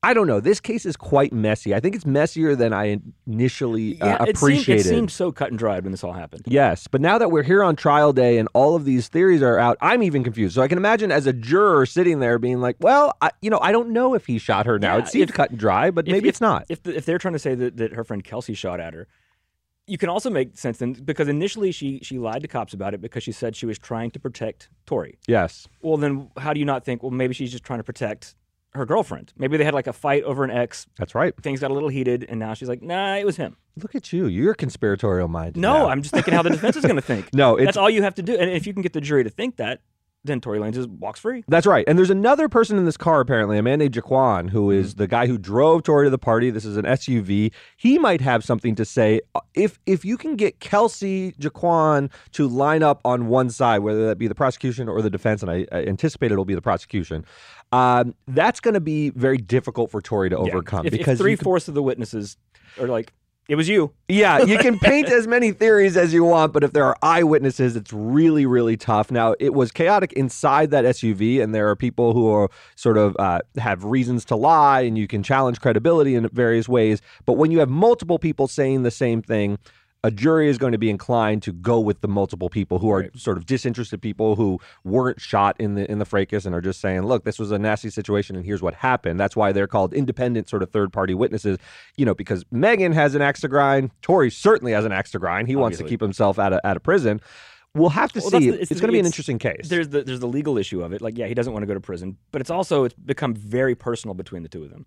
I 0.03 0.15
don't 0.15 0.25
know. 0.25 0.39
This 0.39 0.59
case 0.59 0.88
is 0.88 0.98
quite 0.98 1.31
messy. 1.31 1.75
I 1.75 1.80
think 1.80 1.94
it's 1.94 2.07
messier 2.07 2.56
than 2.56 2.74
I 2.74 3.00
initially 3.27 3.98
yeah, 3.98 4.15
uh, 4.15 4.24
it 4.24 4.36
seemed, 4.38 4.53
appreciated. 4.53 4.86
it 4.88 4.89
seemed 4.89 5.12
so 5.12 5.31
cut 5.31 5.50
and 5.51 5.59
dried 5.59 5.83
when 5.83 5.92
this 5.92 6.03
all 6.03 6.13
happened. 6.13 6.42
Yes, 6.48 6.88
but 6.88 7.01
now 7.01 7.19
that 7.19 7.30
we're 7.30 7.44
here 7.44 7.63
on 7.63 7.75
trial 7.75 8.12
day 8.12 8.39
and 8.39 8.50
all 8.53 8.75
of 8.75 8.83
these 8.83 9.09
theories 9.09 9.44
are 9.44 9.59
out, 9.59 9.77
I'm 9.80 10.01
even 10.01 10.24
confused. 10.24 10.56
So 10.56 10.63
I 10.63 10.68
can 10.68 10.80
imagine 10.80 11.12
as 11.12 11.27
a 11.27 11.33
juror 11.33 11.86
sitting 11.86 12.19
there 12.19 12.39
being 12.39 12.62
like, 12.62 12.77
"Well, 12.80 13.15
I, 13.21 13.30
you 13.44 13.51
know, 13.51 13.59
I 13.62 13.71
don't 13.71 13.89
know 13.92 14.15
if 14.15 14.25
he 14.25 14.39
shot 14.39 14.65
her 14.65 14.80
now. 14.80 14.95
Yeah, 14.98 15.03
it 15.03 15.07
seemed 15.09 15.30
if- 15.30 15.36
cut 15.36 15.51
and 15.51 15.59
dry, 15.59 15.92
but 15.92 16.07
If- 16.07 16.12
maybe 16.12 16.27
if- 16.30 16.33
it's 16.33 16.42
not." 16.42 16.65
If 16.68 16.81
the, 16.81 16.95
if 16.98 17.06
they're 17.06 17.19
trying 17.19 17.33
to 17.33 17.39
say 17.39 17.53
that, 17.53 17.77
that 17.77 17.94
her 17.94 18.03
friend 18.03 18.24
Kelsey 18.24 18.56
shot 18.56 18.80
at 18.80 18.95
her, 18.95 19.07
you 19.86 20.00
can 20.00 20.09
also 20.09 20.31
make 20.31 20.57
sense 20.57 20.80
then 20.80 20.94
because 20.94 21.27
initially 21.27 21.71
she 21.71 22.00
she 22.01 22.18
lied 22.18 22.42
to 22.42 22.48
cops 22.48 22.74
about 22.74 22.95
it 22.95 23.01
because 23.01 23.21
she 23.21 23.31
said 23.31 23.56
she 23.56 23.68
was 23.68 23.77
trying 23.77 24.09
to 24.12 24.19
protect 24.19 24.68
Tory. 24.88 25.19
yes, 25.27 25.68
Well, 25.83 25.98
then 25.98 26.31
how 26.38 26.53
do 26.53 26.59
you 26.59 26.65
not 26.65 26.83
think? 26.86 27.03
Well, 27.03 27.12
maybe 27.12 27.36
she's 27.36 27.51
just 27.51 27.63
trying 27.63 27.80
to 27.80 27.83
protect 27.83 28.33
her 28.73 28.85
girlfriend. 28.85 29.33
Maybe 29.38 29.57
they 29.57 29.65
had 29.65 29.73
like 29.73 29.88
a 29.88 29.94
fight 29.94 30.23
over 30.23 30.44
an 30.44 30.51
ex. 30.51 30.88
that's 30.97 31.13
right. 31.15 31.33
Things 31.41 31.59
got 31.59 31.71
a 31.71 31.73
little 31.73 31.89
heated, 31.89 32.25
and 32.29 32.39
now 32.39 32.53
she's 32.53 32.69
like, 32.69 32.81
"Nah, 32.81 33.15
it 33.15 33.25
was 33.25 33.38
him." 33.38 33.57
Look 33.77 33.95
at 33.95 34.12
you. 34.12 34.27
You're 34.27 34.53
conspiratorial 34.53 35.27
minded. 35.27 35.57
No, 35.57 35.73
now. 35.73 35.89
I'm 35.89 36.01
just 36.01 36.13
thinking 36.13 36.33
how 36.33 36.41
the 36.41 36.50
defense 36.50 36.75
is 36.75 36.83
going 36.83 36.95
to 36.95 37.01
think. 37.01 37.29
No, 37.33 37.56
it's 37.56 37.65
That's 37.65 37.77
all 37.77 37.89
you 37.89 38.03
have 38.03 38.15
to 38.15 38.21
do. 38.21 38.35
And 38.35 38.50
if 38.51 38.68
you 38.68 38.73
can 38.73 38.81
get 38.81 38.94
the 38.94 39.01
jury 39.01 39.23
to 39.23 39.29
think 39.29 39.56
that, 39.56 39.79
then 40.23 40.39
Tory 40.39 40.59
Lanez 40.59 40.73
just 40.73 40.89
walks 40.89 41.19
free. 41.19 41.44
That's 41.47 41.65
right. 41.65 41.83
And 41.88 41.97
there's 41.97 42.09
another 42.09 42.47
person 42.47 42.77
in 42.77 42.85
this 42.85 42.97
car, 42.97 43.21
apparently, 43.21 43.57
a 43.57 43.63
man 43.63 43.79
named 43.79 43.94
Jaquan, 43.94 44.50
who 44.50 44.69
is 44.69 44.91
mm-hmm. 44.91 45.00
the 45.00 45.07
guy 45.07 45.27
who 45.27 45.38
drove 45.38 45.83
Tory 45.83 46.06
to 46.06 46.09
the 46.09 46.19
party. 46.19 46.51
This 46.51 46.65
is 46.65 46.77
an 46.77 46.85
SUV. 46.85 47.51
He 47.77 47.97
might 47.97 48.21
have 48.21 48.44
something 48.44 48.75
to 48.75 48.85
say. 48.85 49.21
If 49.53 49.79
if 49.85 50.06
you 50.06 50.17
can 50.17 50.35
get 50.35 50.59
Kelsey 50.59 51.31
Jaquan 51.33 52.12
to 52.33 52.47
line 52.47 52.83
up 52.83 53.01
on 53.03 53.27
one 53.27 53.50
side, 53.50 53.79
whether 53.79 54.07
that 54.07 54.17
be 54.17 54.27
the 54.27 54.35
prosecution 54.35 54.88
or 54.88 55.01
the 55.01 55.09
defense, 55.09 55.41
and 55.41 55.50
I, 55.50 55.65
I 55.71 55.83
anticipate 55.85 56.31
it'll 56.31 56.45
be 56.45 56.56
the 56.56 56.62
prosecution, 56.62 57.25
um, 57.71 58.15
that's 58.27 58.59
going 58.59 58.73
to 58.73 58.81
be 58.81 59.09
very 59.12 59.38
difficult 59.38 59.91
for 59.91 60.01
Tory 60.01 60.29
to 60.29 60.35
Yeah. 60.35 60.41
overcome. 60.53 60.85
If, 60.85 60.91
because 60.91 61.19
you 61.19 61.23
three 61.23 61.35
fourths 61.35 61.68
of 61.68 61.73
the 61.73 61.83
witnesses 61.83 62.38
are 62.79 62.88
like, 62.88 63.13
"It 63.47 63.56
was 63.56 63.68
you," 63.69 63.94
yeah, 64.07 64.39
you 64.44 64.57
can 64.57 64.77
paint 64.91 65.09
as 65.09 65.25
many 65.27 65.51
theories 65.51 65.95
as 65.97 66.13
you 66.13 66.23
want, 66.23 66.53
but 66.53 66.63
if 66.63 66.73
there 66.73 66.85
are 66.85 66.97
eyewitnesses, 67.01 67.75
it's 67.75 67.91
really, 67.94 68.45
really 68.45 68.77
tough. 68.77 69.09
Now, 69.12 69.35
it 69.39 69.53
was 69.53 69.71
chaotic 69.71 70.13
inside 70.13 70.71
that 70.71 70.85
SUV, 70.85 71.41
and 71.41 71.53
there 71.56 71.69
are 71.69 71.75
people 71.75 72.13
who 72.13 72.29
are 72.29 72.50
sort 72.75 72.97
of 72.97 73.15
uh, 73.19 73.39
have 73.57 73.83
reasons 73.85 74.25
to 74.25 74.35
lie, 74.35 74.81
and 74.81 74.97
you 74.97 75.07
can 75.07 75.24
challenge 75.24 75.59
credibility 75.62 76.15
in 76.15 76.27
various 76.29 76.67
ways. 76.69 77.01
But 77.25 77.33
when 77.33 77.51
you 77.51 77.59
have 77.59 77.69
multiple 77.69 78.19
people 78.19 78.47
saying 78.47 78.83
the 78.83 78.91
same 78.91 79.21
thing, 79.21 79.57
a 80.03 80.09
jury 80.09 80.50
is 80.50 80.57
going 80.57 80.71
to 80.71 80.77
be 80.80 80.89
inclined 80.89 81.44
to 81.44 81.51
go 81.53 81.80
with 81.80 82.01
the 82.01 82.07
multiple 82.07 82.50
people 82.50 82.80
who 82.80 82.89
are 82.89 83.01
Right. 83.01 83.15
sort 83.18 83.38
of 83.38 83.45
disinterested 83.45 84.01
people 84.01 84.36
who 84.36 84.59
weren't 84.83 85.21
shot 85.21 85.56
in 85.59 85.75
the 85.75 85.89
in 85.92 86.00
the 86.00 86.06
fracas 86.06 86.45
and 86.45 86.56
are 86.56 86.62
just 86.62 86.81
saying, 86.81 87.01
"Look, 87.03 87.24
this 87.24 87.38
was 87.38 87.51
a 87.51 87.59
nasty 87.59 87.89
situation, 87.92 88.36
and 88.36 88.44
here's 88.44 88.62
what 88.63 88.74
happened." 88.74 89.19
That's 89.19 89.36
why 89.36 89.51
they're 89.51 89.68
called 89.68 89.94
independent, 89.94 90.50
sort 90.50 90.63
of 90.63 90.71
third 90.71 90.92
party 90.92 91.13
witnesses. 91.13 91.59
You 91.98 92.06
know, 92.06 92.15
because 92.15 92.44
Megan 92.51 92.94
has 92.94 93.13
an 93.13 93.21
axe 93.21 93.42
to 93.42 93.48
grind, 93.48 93.92
Tory 94.01 94.31
certainly 94.31 94.71
has 94.71 94.86
an 94.86 94.92
axe 94.92 95.12
to 95.12 95.19
grind. 95.19 95.48
He 95.48 95.56
wants 95.56 95.77
to 95.77 95.83
keep 95.83 96.01
himself 96.01 96.39
out 96.39 96.53
of 96.53 96.59
out 96.63 96.77
of 96.77 96.83
prison. 96.83 97.21
We'll 97.74 97.89
have 97.89 98.12
to 98.13 98.20
Well, 98.20 98.31
see. 98.31 98.50
the- 98.50 98.60
it's 98.62 98.72
it's 98.72 98.81
going 98.81 98.89
to 98.89 98.93
be 98.93 99.00
an 99.00 99.05
interesting 99.05 99.39
case. 99.39 99.70
There's 99.70 99.88
the 99.89 100.01
there's 100.03 100.20
the 100.20 100.27
legal 100.27 100.58
issue 100.58 100.84
of 100.84 100.91
it. 100.93 101.01
Like, 101.01 101.17
yeah, 101.17 101.27
he 101.27 101.34
doesn't 101.34 101.53
want 101.53 101.63
to 101.63 101.67
go 101.67 101.74
to 101.74 101.79
prison, 101.79 102.17
but 102.31 102.41
it's 102.41 102.50
also 102.50 102.84
it's 102.86 102.93
become 102.96 103.34
very 103.34 103.75
personal 103.75 104.13
between 104.13 104.43
the 104.43 104.50
two 104.50 104.63
of 104.63 104.72
them. 104.72 104.86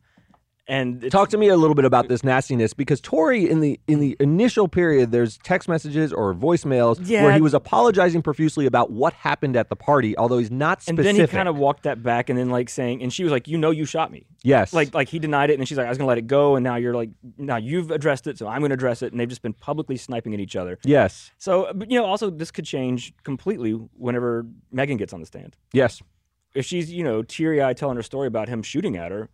And 0.66 1.10
Talk 1.10 1.28
to 1.28 1.36
me 1.36 1.48
a 1.48 1.56
little 1.56 1.74
bit 1.74 1.84
about 1.84 2.08
this 2.08 2.24
nastiness 2.24 2.72
because 2.72 2.98
Tory 2.98 3.50
in 3.50 3.60
the 3.60 3.78
in 3.86 4.00
the 4.00 4.16
initial 4.18 4.66
period 4.66 5.12
there's 5.12 5.36
text 5.38 5.68
messages 5.68 6.10
or 6.10 6.32
voicemails 6.32 7.06
where 7.06 7.32
he 7.34 7.42
was 7.42 7.52
apologizing 7.52 8.22
profusely 8.22 8.64
about 8.64 8.90
what 8.90 9.12
happened 9.12 9.56
at 9.56 9.68
the 9.68 9.76
party, 9.76 10.16
although 10.16 10.38
he's 10.38 10.50
not 10.50 10.80
specific. 10.80 10.98
and 10.98 11.06
then 11.18 11.26
he 11.26 11.26
kind 11.30 11.48
of 11.48 11.56
walked 11.58 11.82
that 11.82 12.02
back, 12.02 12.30
and 12.30 12.38
then 12.38 12.48
like 12.48 12.70
saying, 12.70 13.02
and 13.02 13.12
she 13.12 13.24
was 13.24 13.30
like, 13.30 13.46
"You 13.46 13.58
know, 13.58 13.72
you 13.72 13.84
shot 13.84 14.10
me." 14.10 14.24
yes, 14.42 14.72
Like 14.72 14.94
like 14.94 15.08
he 15.10 15.18
denied 15.18 15.50
it, 15.50 15.58
and 15.58 15.68
she's 15.68 15.76
like, 15.76 15.86
"I 15.86 15.90
was 15.90 15.98
gonna 15.98 16.08
let 16.08 16.16
it 16.18 16.26
go," 16.26 16.56
and 16.56 16.64
now 16.64 16.76
you're 16.76 16.94
like, 16.94 17.10
"Now 17.36 17.56
you've 17.56 17.90
addressed 17.90 18.26
it, 18.26 18.38
so 18.38 18.46
I'm 18.46 18.62
gonna 18.62 18.72
address 18.72 19.02
it," 19.02 19.12
and 19.12 19.20
they've 19.20 19.28
just 19.28 19.42
been 19.42 19.52
publicly 19.52 19.98
sniping 19.98 20.32
at 20.32 20.40
each 20.40 20.56
other. 20.56 20.78
yes, 20.84 21.30
So, 21.36 21.70
but, 21.74 21.90
you 21.90 21.98
know, 21.98 22.06
also 22.06 22.30
this 22.30 22.50
could 22.50 22.64
change 22.64 23.12
completely 23.22 23.72
whenever 23.72 24.46
Megan 24.72 24.96
gets 24.96 25.12
on 25.12 25.20
the 25.20 25.26
stand. 25.26 25.56
yes. 25.74 26.00
If 26.54 26.64
she's, 26.64 26.90
you 26.92 27.02
know, 27.02 27.22
teary 27.24 27.60
eyed 27.60 27.76
telling 27.76 27.96
her 27.96 28.02
story 28.02 28.28
about 28.28 28.48
him 28.48 28.62
shooting 28.62 28.96
at 28.96 29.10
her, 29.10 29.28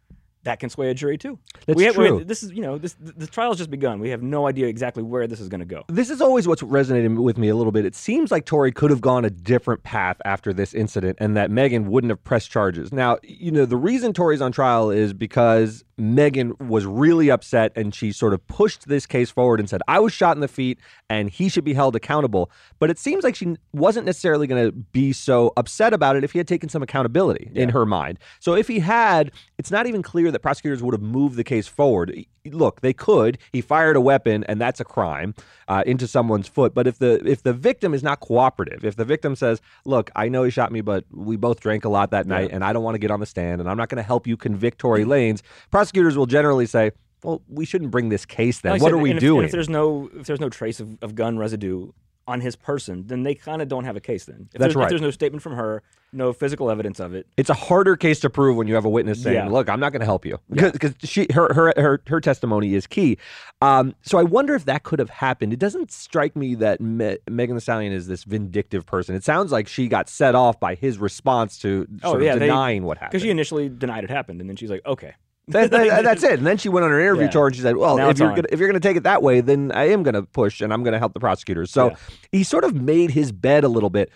that 0.44 0.58
can 0.58 0.70
sway 0.70 0.90
a 0.90 0.94
jury 0.94 1.18
too. 1.18 1.38
That's 1.66 1.76
we 1.76 1.84
have, 1.84 1.94
true. 1.94 2.24
this 2.24 2.42
is, 2.42 2.52
you 2.52 2.62
know, 2.62 2.78
this 2.78 2.94
the, 2.94 3.12
the 3.12 3.26
trial's 3.26 3.58
just 3.58 3.70
begun. 3.70 4.00
We 4.00 4.10
have 4.10 4.22
no 4.22 4.46
idea 4.46 4.66
exactly 4.66 5.02
where 5.02 5.26
this 5.26 5.40
is 5.40 5.48
going 5.48 5.60
to 5.60 5.66
go. 5.66 5.84
This 5.88 6.10
is 6.10 6.20
always 6.20 6.48
what's 6.48 6.62
resonated 6.62 7.22
with 7.22 7.38
me 7.38 7.48
a 7.48 7.56
little 7.56 7.72
bit. 7.72 7.84
It 7.84 7.94
seems 7.94 8.30
like 8.30 8.46
Tory 8.46 8.72
could 8.72 8.90
have 8.90 9.00
gone 9.00 9.24
a 9.24 9.30
different 9.30 9.82
path 9.82 10.16
after 10.24 10.52
this 10.52 10.72
incident 10.74 11.18
and 11.20 11.36
that 11.36 11.50
Megan 11.50 11.90
wouldn't 11.90 12.10
have 12.10 12.22
pressed 12.24 12.50
charges. 12.50 12.92
Now, 12.92 13.18
you 13.22 13.50
know, 13.50 13.66
the 13.66 13.76
reason 13.76 14.12
Tory's 14.12 14.40
on 14.40 14.52
trial 14.52 14.90
is 14.90 15.12
because 15.12 15.84
Megan 16.00 16.54
was 16.58 16.86
really 16.86 17.30
upset 17.30 17.72
and 17.76 17.94
she 17.94 18.10
sort 18.10 18.32
of 18.32 18.46
pushed 18.46 18.88
this 18.88 19.06
case 19.06 19.30
forward 19.30 19.60
and 19.60 19.68
said, 19.68 19.82
I 19.86 20.00
was 20.00 20.12
shot 20.12 20.36
in 20.36 20.40
the 20.40 20.48
feet 20.48 20.78
and 21.08 21.30
he 21.30 21.48
should 21.48 21.64
be 21.64 21.74
held 21.74 21.94
accountable. 21.94 22.50
But 22.78 22.90
it 22.90 22.98
seems 22.98 23.22
like 23.22 23.34
she 23.34 23.56
wasn't 23.72 24.06
necessarily 24.06 24.46
going 24.46 24.64
to 24.64 24.72
be 24.72 25.12
so 25.12 25.52
upset 25.56 25.92
about 25.92 26.16
it 26.16 26.24
if 26.24 26.32
he 26.32 26.38
had 26.38 26.48
taken 26.48 26.68
some 26.68 26.82
accountability 26.82 27.50
in 27.54 27.68
her 27.68 27.84
mind. 27.84 28.18
So 28.38 28.54
if 28.54 28.68
he 28.68 28.78
had, 28.78 29.30
it's 29.58 29.70
not 29.70 29.86
even 29.86 30.02
clear 30.02 30.30
that 30.30 30.40
prosecutors 30.40 30.82
would 30.82 30.94
have 30.94 31.02
moved 31.02 31.36
the 31.36 31.44
case 31.44 31.68
forward. 31.68 32.24
Look, 32.46 32.80
they 32.80 32.94
could. 32.94 33.36
He 33.52 33.60
fired 33.60 33.96
a 33.96 34.00
weapon, 34.00 34.44
and 34.44 34.58
that's 34.58 34.80
a 34.80 34.84
crime 34.84 35.34
uh, 35.68 35.82
into 35.84 36.08
someone's 36.08 36.48
foot. 36.48 36.72
But 36.72 36.86
if 36.86 36.98
the 36.98 37.20
if 37.28 37.42
the 37.42 37.52
victim 37.52 37.92
is 37.92 38.02
not 38.02 38.20
cooperative, 38.20 38.82
if 38.82 38.96
the 38.96 39.04
victim 39.04 39.36
says, 39.36 39.60
"Look, 39.84 40.10
I 40.16 40.30
know 40.30 40.44
he 40.44 40.50
shot 40.50 40.72
me, 40.72 40.80
but 40.80 41.04
we 41.10 41.36
both 41.36 41.60
drank 41.60 41.84
a 41.84 41.90
lot 41.90 42.12
that 42.12 42.26
night, 42.26 42.48
and 42.50 42.64
I 42.64 42.72
don't 42.72 42.82
want 42.82 42.94
to 42.94 42.98
get 42.98 43.10
on 43.10 43.20
the 43.20 43.26
stand, 43.26 43.60
and 43.60 43.68
I'm 43.68 43.76
not 43.76 43.90
going 43.90 44.02
to 44.02 44.02
help 44.02 44.26
you 44.26 44.38
convict 44.38 44.78
Tory 44.78 45.04
Lanez," 45.04 45.42
prosecutors 45.70 45.89
will 45.94 46.26
generally 46.26 46.66
say. 46.66 46.92
well, 47.22 47.42
we 47.48 47.64
shouldn't 47.64 47.90
bring 47.90 48.08
this 48.08 48.24
case 48.24 48.60
then. 48.60 48.72
Like 48.72 48.82
what 48.82 48.88
said, 48.88 48.94
are 48.94 48.98
we 48.98 49.12
if, 49.12 49.20
doing? 49.20 49.44
If 49.44 49.52
there's 49.52 49.68
no 49.68 50.10
if 50.14 50.26
there's 50.26 50.40
no 50.40 50.48
trace 50.48 50.80
of, 50.80 50.96
of 51.02 51.14
gun 51.14 51.38
residue 51.38 51.92
on 52.28 52.40
his 52.40 52.54
person, 52.54 53.04
then 53.08 53.24
they 53.24 53.34
kind 53.34 53.60
of 53.60 53.66
don't 53.68 53.84
have 53.84 53.96
a 53.96 54.00
case. 54.00 54.24
Then 54.26 54.48
if 54.52 54.60
That's 54.60 54.60
there's, 54.60 54.76
right. 54.76 54.84
If 54.84 54.90
there's 54.90 55.00
no 55.02 55.10
statement 55.10 55.42
from 55.42 55.54
her, 55.54 55.82
no 56.12 56.32
physical 56.32 56.70
evidence 56.70 57.00
of 57.00 57.12
it. 57.12 57.26
it's 57.36 57.50
a 57.50 57.54
harder 57.54 57.96
case 57.96 58.20
to 58.20 58.30
prove 58.30 58.56
when 58.56 58.68
you 58.68 58.74
have 58.74 58.84
a 58.84 58.88
witness 58.88 59.22
saying, 59.22 59.34
Yeah. 59.34 59.48
"Look, 59.48 59.68
I'm 59.68 59.80
not 59.80 59.90
going 59.90 60.00
to 60.00 60.06
help 60.06 60.24
you," 60.24 60.38
because 60.50 60.94
she 61.02 61.26
her, 61.34 61.52
her 61.52 61.72
her 61.76 62.00
her 62.06 62.20
testimony 62.20 62.74
is 62.74 62.86
key. 62.86 63.18
Um, 63.62 63.94
so 64.02 64.16
I 64.18 64.22
wonder 64.22 64.54
if 64.54 64.64
that 64.66 64.84
could 64.84 64.98
have 65.00 65.10
happened. 65.10 65.52
It 65.52 65.58
doesn't 65.58 65.90
strike 65.92 66.36
me 66.36 66.54
that 66.56 66.80
Me- 66.80 67.18
Megan 67.28 67.56
Thee 67.56 67.60
Stallion 67.60 67.92
is 67.92 68.06
this 68.06 68.24
vindictive 68.24 68.86
person. 68.86 69.14
It 69.14 69.24
sounds 69.24 69.50
like 69.52 69.66
she 69.68 69.88
got 69.88 70.08
set 70.08 70.34
off 70.34 70.58
by 70.60 70.74
his 70.76 70.98
response 70.98 71.58
to 71.60 71.86
Oh, 72.04 72.18
yeah, 72.18 72.34
of 72.34 72.38
they- 72.40 72.46
denying 72.46 72.84
what 72.84 72.98
happened. 72.98 73.10
Because 73.12 73.22
she 73.22 73.30
initially 73.30 73.68
denied 73.68 74.04
it 74.04 74.10
happened, 74.10 74.40
and 74.40 74.48
then 74.48 74.56
she's 74.56 74.70
like, 74.70 74.84
"Okay, 74.86 75.14
That- 75.52 75.70
that- 75.70 76.02
that's 76.04 76.22
it. 76.22 76.34
And 76.38 76.46
then 76.46 76.56
she 76.56 76.68
went 76.68 76.84
on 76.84 76.90
her 76.90 77.00
interview 77.00 77.24
Yeah. 77.24 77.30
tour 77.30 77.46
and 77.48 77.56
she 77.56 77.62
said, 77.62 77.76
"Well, 77.76 77.96
Now 77.96 78.08
if 78.10 78.18
you're 78.18 78.30
gonna, 78.30 78.48
if 78.50 78.58
you're 78.58 78.68
going 78.68 78.80
to 78.80 78.86
take 78.88 78.96
it 78.96 79.02
that 79.04 79.22
way, 79.22 79.40
then 79.40 79.72
I 79.72 79.88
am 79.90 80.02
going 80.02 80.14
to 80.14 80.22
push 80.22 80.60
and 80.60 80.72
I'm 80.72 80.82
going 80.82 80.92
to 80.92 80.98
help 80.98 81.12
the 81.14 81.20
prosecutors." 81.20 81.70
So 81.70 81.90
Yeah. 81.90 81.96
he 82.32 82.44
sort 82.44 82.64
of 82.64 82.74
made 82.74 83.10
his 83.10 83.32
bed 83.32 83.64
a 83.64 83.68
little 83.68 83.90
bit. 83.90 84.10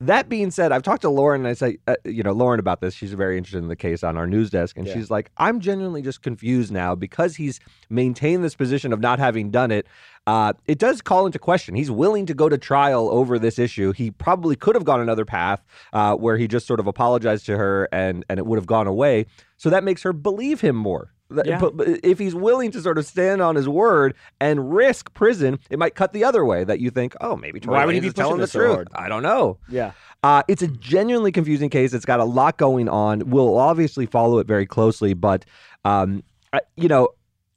That 0.00 0.28
being 0.28 0.52
said, 0.52 0.70
I've 0.70 0.84
talked 0.84 1.02
to 1.02 1.08
Lauren 1.10 1.40
and 1.40 1.48
I 1.48 1.54
say, 1.54 1.78
uh, 1.88 1.96
you 2.04 2.22
know, 2.22 2.30
Lauren 2.30 2.60
about 2.60 2.80
this. 2.80 2.94
She's 2.94 3.12
very 3.14 3.36
interested 3.36 3.58
in 3.58 3.66
the 3.66 3.74
case 3.74 4.04
on 4.04 4.16
our 4.16 4.28
news 4.28 4.48
desk, 4.48 4.78
and 4.78 4.86
Yeah. 4.86 4.94
she's 4.94 5.10
like, 5.10 5.32
"I'm 5.38 5.58
genuinely 5.58 6.02
just 6.02 6.22
confused 6.22 6.70
now 6.72 6.94
because 6.94 7.34
he's 7.34 7.58
maintained 7.90 8.44
this 8.44 8.54
position 8.54 8.92
of 8.92 9.00
not 9.00 9.18
having 9.18 9.50
done 9.50 9.72
it. 9.72 9.88
Uh, 10.28 10.52
it 10.66 10.78
does 10.78 11.00
call 11.00 11.24
into 11.24 11.38
question. 11.38 11.74
He's 11.74 11.90
willing 11.90 12.26
to 12.26 12.34
go 12.34 12.50
to 12.50 12.58
trial 12.58 13.08
over 13.08 13.38
this 13.38 13.58
issue. 13.58 13.92
He 13.92 14.10
probably 14.10 14.56
could 14.56 14.74
have 14.74 14.84
gone 14.84 15.00
another 15.00 15.24
path 15.24 15.64
uh, 15.94 16.16
where 16.16 16.36
he 16.36 16.46
just 16.46 16.66
sort 16.66 16.80
of 16.80 16.86
apologized 16.86 17.46
to 17.46 17.56
her 17.56 17.88
and 17.92 18.26
and 18.28 18.38
it 18.38 18.44
would 18.44 18.58
have 18.58 18.66
gone 18.66 18.86
away. 18.86 19.24
So 19.56 19.70
that 19.70 19.84
makes 19.84 20.02
her 20.02 20.12
believe 20.12 20.60
him 20.60 20.76
more. 20.76 21.14
Yeah. 21.46 21.58
But, 21.58 21.78
but 21.78 21.88
if 22.04 22.18
he's 22.18 22.34
willing 22.34 22.70
to 22.72 22.80
sort 22.82 22.98
of 22.98 23.06
stand 23.06 23.40
on 23.40 23.54
his 23.56 23.70
word 23.70 24.16
and 24.38 24.70
risk 24.74 25.14
prison, 25.14 25.60
it 25.70 25.78
might 25.78 25.94
cut 25.94 26.12
the 26.12 26.24
other 26.24 26.44
way. 26.44 26.62
That 26.62 26.78
you 26.78 26.90
think, 26.90 27.14
oh, 27.22 27.34
maybe 27.34 27.58
Tory 27.58 27.78
Why 27.78 27.86
would 27.86 27.94
he 27.94 28.00
be 28.00 28.12
telling 28.12 28.36
the 28.38 28.46
so 28.46 28.58
truth. 28.58 28.74
hard? 28.74 28.88
I 28.94 29.08
don't 29.08 29.22
know. 29.22 29.56
yeah." 29.70 29.92
Uh, 30.22 30.42
it's 30.46 30.60
a 30.60 30.68
genuinely 30.68 31.32
confusing 31.32 31.70
case. 31.70 31.94
It's 31.94 32.04
got 32.04 32.20
a 32.20 32.24
lot 32.24 32.58
going 32.58 32.90
on. 32.90 33.30
We'll 33.30 33.56
obviously 33.56 34.04
follow 34.04 34.40
it 34.40 34.46
very 34.46 34.66
closely, 34.66 35.14
but 35.14 35.46
um, 35.86 36.22
I, 36.52 36.60
you 36.76 36.88
know, 36.88 37.08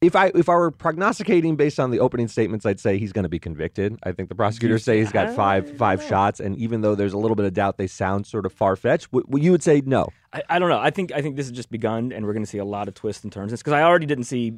if 0.01 0.15
I 0.15 0.31
if 0.34 0.50
I 0.50 0.55
were 0.55 0.72
prognosticating 0.72 1.55
based 1.55 1.79
on 1.79 1.91
the 1.91 2.00
opening 2.00 2.27
statements, 2.27 2.65
I'd 2.65 2.79
say 2.79 2.98
he's 2.98 3.13
going 3.13 3.24
to 3.24 3.29
be 3.29 3.38
convicted. 3.38 3.98
I 4.01 4.12
think 4.12 4.29
the 4.29 4.36
prosecutors 4.36 4.84
say 4.84 4.98
he's 4.98 5.12
got 5.12 5.36
five 5.36 5.77
five 5.77 6.01
shots, 6.01 6.39
and 6.39 6.58
even 6.58 6.81
though 6.81 6.96
there's 6.96 7.13
a 7.13 7.20
little 7.20 7.36
bit 7.36 7.46
of 7.46 7.53
doubt, 7.53 7.77
they 7.77 7.86
sound 7.86 8.25
sort 8.25 8.48
of 8.48 8.51
far 8.51 8.75
fetched. 8.75 9.12
W- 9.12 9.43
you 9.43 9.51
would 9.51 9.62
say 9.62 9.81
no. 9.86 10.08
I, 10.34 10.41
I 10.50 10.60
don't 10.60 10.70
know. 10.70 10.79
I 10.79 10.89
think 10.89 11.12
I 11.12 11.22
think 11.22 11.36
this 11.36 11.46
has 11.46 11.55
just 11.55 11.70
begun, 11.70 12.12
and 12.12 12.25
we're 12.25 12.34
going 12.34 12.43
to 12.43 12.50
see 12.50 12.58
a 12.58 12.65
lot 12.65 12.88
of 12.88 12.96
twists 12.96 13.24
and 13.24 13.31
turns. 13.31 13.51
Because 13.51 13.74
I 13.74 13.84
already 13.84 14.08
didn't 14.08 14.24
see, 14.24 14.53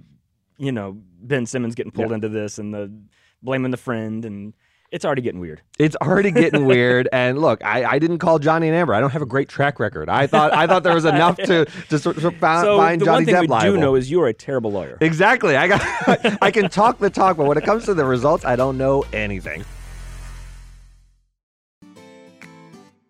you 0.58 0.72
know, 0.72 0.98
Ben 1.22 1.46
Simmons 1.46 1.76
getting 1.76 1.92
pulled 1.92 2.14
into 2.14 2.30
this 2.30 2.58
and 2.58 2.74
the 2.74 2.94
blaming 3.42 3.72
the 3.72 3.78
friend, 3.78 4.24
and 4.24 4.54
it's 4.94 5.04
already 5.04 5.24
getting 5.24 5.40
weird. 5.42 5.60
It's 5.80 5.96
already 5.96 6.30
getting 6.30 6.66
weird. 6.66 7.10
And 7.14 7.40
look, 7.40 7.64
I, 7.64 7.84
I 7.86 8.00
didn't 8.00 8.20
call 8.20 8.38
Johnny 8.40 8.68
and 8.68 8.76
Amber. 8.76 8.94
I 8.94 9.00
don't 9.00 9.12
have 9.12 9.22
a 9.22 9.26
great 9.26 9.50
track 9.50 9.80
record. 9.80 10.10
I 10.10 10.28
thought 10.28 10.54
I 10.54 10.68
thought 10.68 10.84
there 10.84 10.94
was 10.94 11.06
enough 11.06 11.38
to 11.38 11.66
to 11.90 12.00
sort 12.00 12.18
of 12.18 12.36
find, 12.38 12.64
so 12.64 12.78
find 12.78 13.02
the 13.02 13.06
Johnny 13.06 13.16
one 13.18 13.26
thing 13.26 13.36
Depp 13.36 13.42
we 13.42 13.48
liable. 13.48 13.74
do 13.74 13.80
know 13.80 13.96
is 13.96 14.12
you 14.12 14.22
are 14.22 14.28
a 14.28 14.34
terrible 14.34 14.72
lawyer. 14.72 14.98
Exactly. 15.02 15.56
I 15.56 15.68
got. 15.68 16.38
I 16.42 16.52
can 16.52 16.70
talk 16.70 17.00
the 17.00 17.10
talk, 17.10 17.38
but 17.38 17.46
when 17.46 17.58
it 17.58 17.64
comes 17.64 17.86
to 17.86 17.94
the 17.94 18.06
results, 18.06 18.46
I 18.46 18.56
don't 18.56 18.78
know 18.78 19.04
anything. 19.14 19.66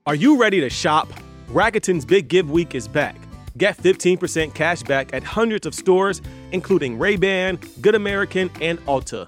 Are 0.05 0.15
you 0.15 0.39
ready 0.39 0.59
to 0.61 0.69
shop? 0.69 1.09
Rakuten's 1.49 2.05
Big 2.05 2.27
Give 2.29 2.49
Week 2.49 2.75
is 2.75 2.87
back. 2.87 3.15
Get 3.57 3.77
15% 3.77 4.53
cash 4.53 4.83
back 4.83 5.13
at 5.13 5.23
hundreds 5.23 5.65
of 5.65 5.75
stores, 5.75 6.21
including 6.51 6.97
Ray-Ban, 6.97 7.59
Good 7.81 7.95
American, 7.95 8.49
and 8.61 8.79
Ulta. 8.85 9.27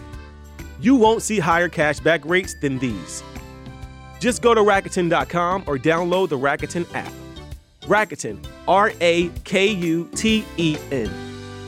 You 0.81 0.95
won't 0.95 1.21
see 1.21 1.37
higher 1.37 1.69
cashback 1.69 2.27
rates 2.27 2.55
than 2.55 2.79
these. 2.79 3.23
Just 4.19 4.41
go 4.41 4.55
to 4.55 4.61
Rakuten.com 4.61 5.65
or 5.67 5.77
download 5.77 6.29
the 6.29 6.37
Rakuten 6.37 6.91
app. 6.95 7.13
Rakuten, 7.81 8.43
R 8.67 8.91
A 8.99 9.29
K 9.43 9.67
U 9.67 10.09
T 10.15 10.43
E 10.57 10.77
N. 10.91 11.11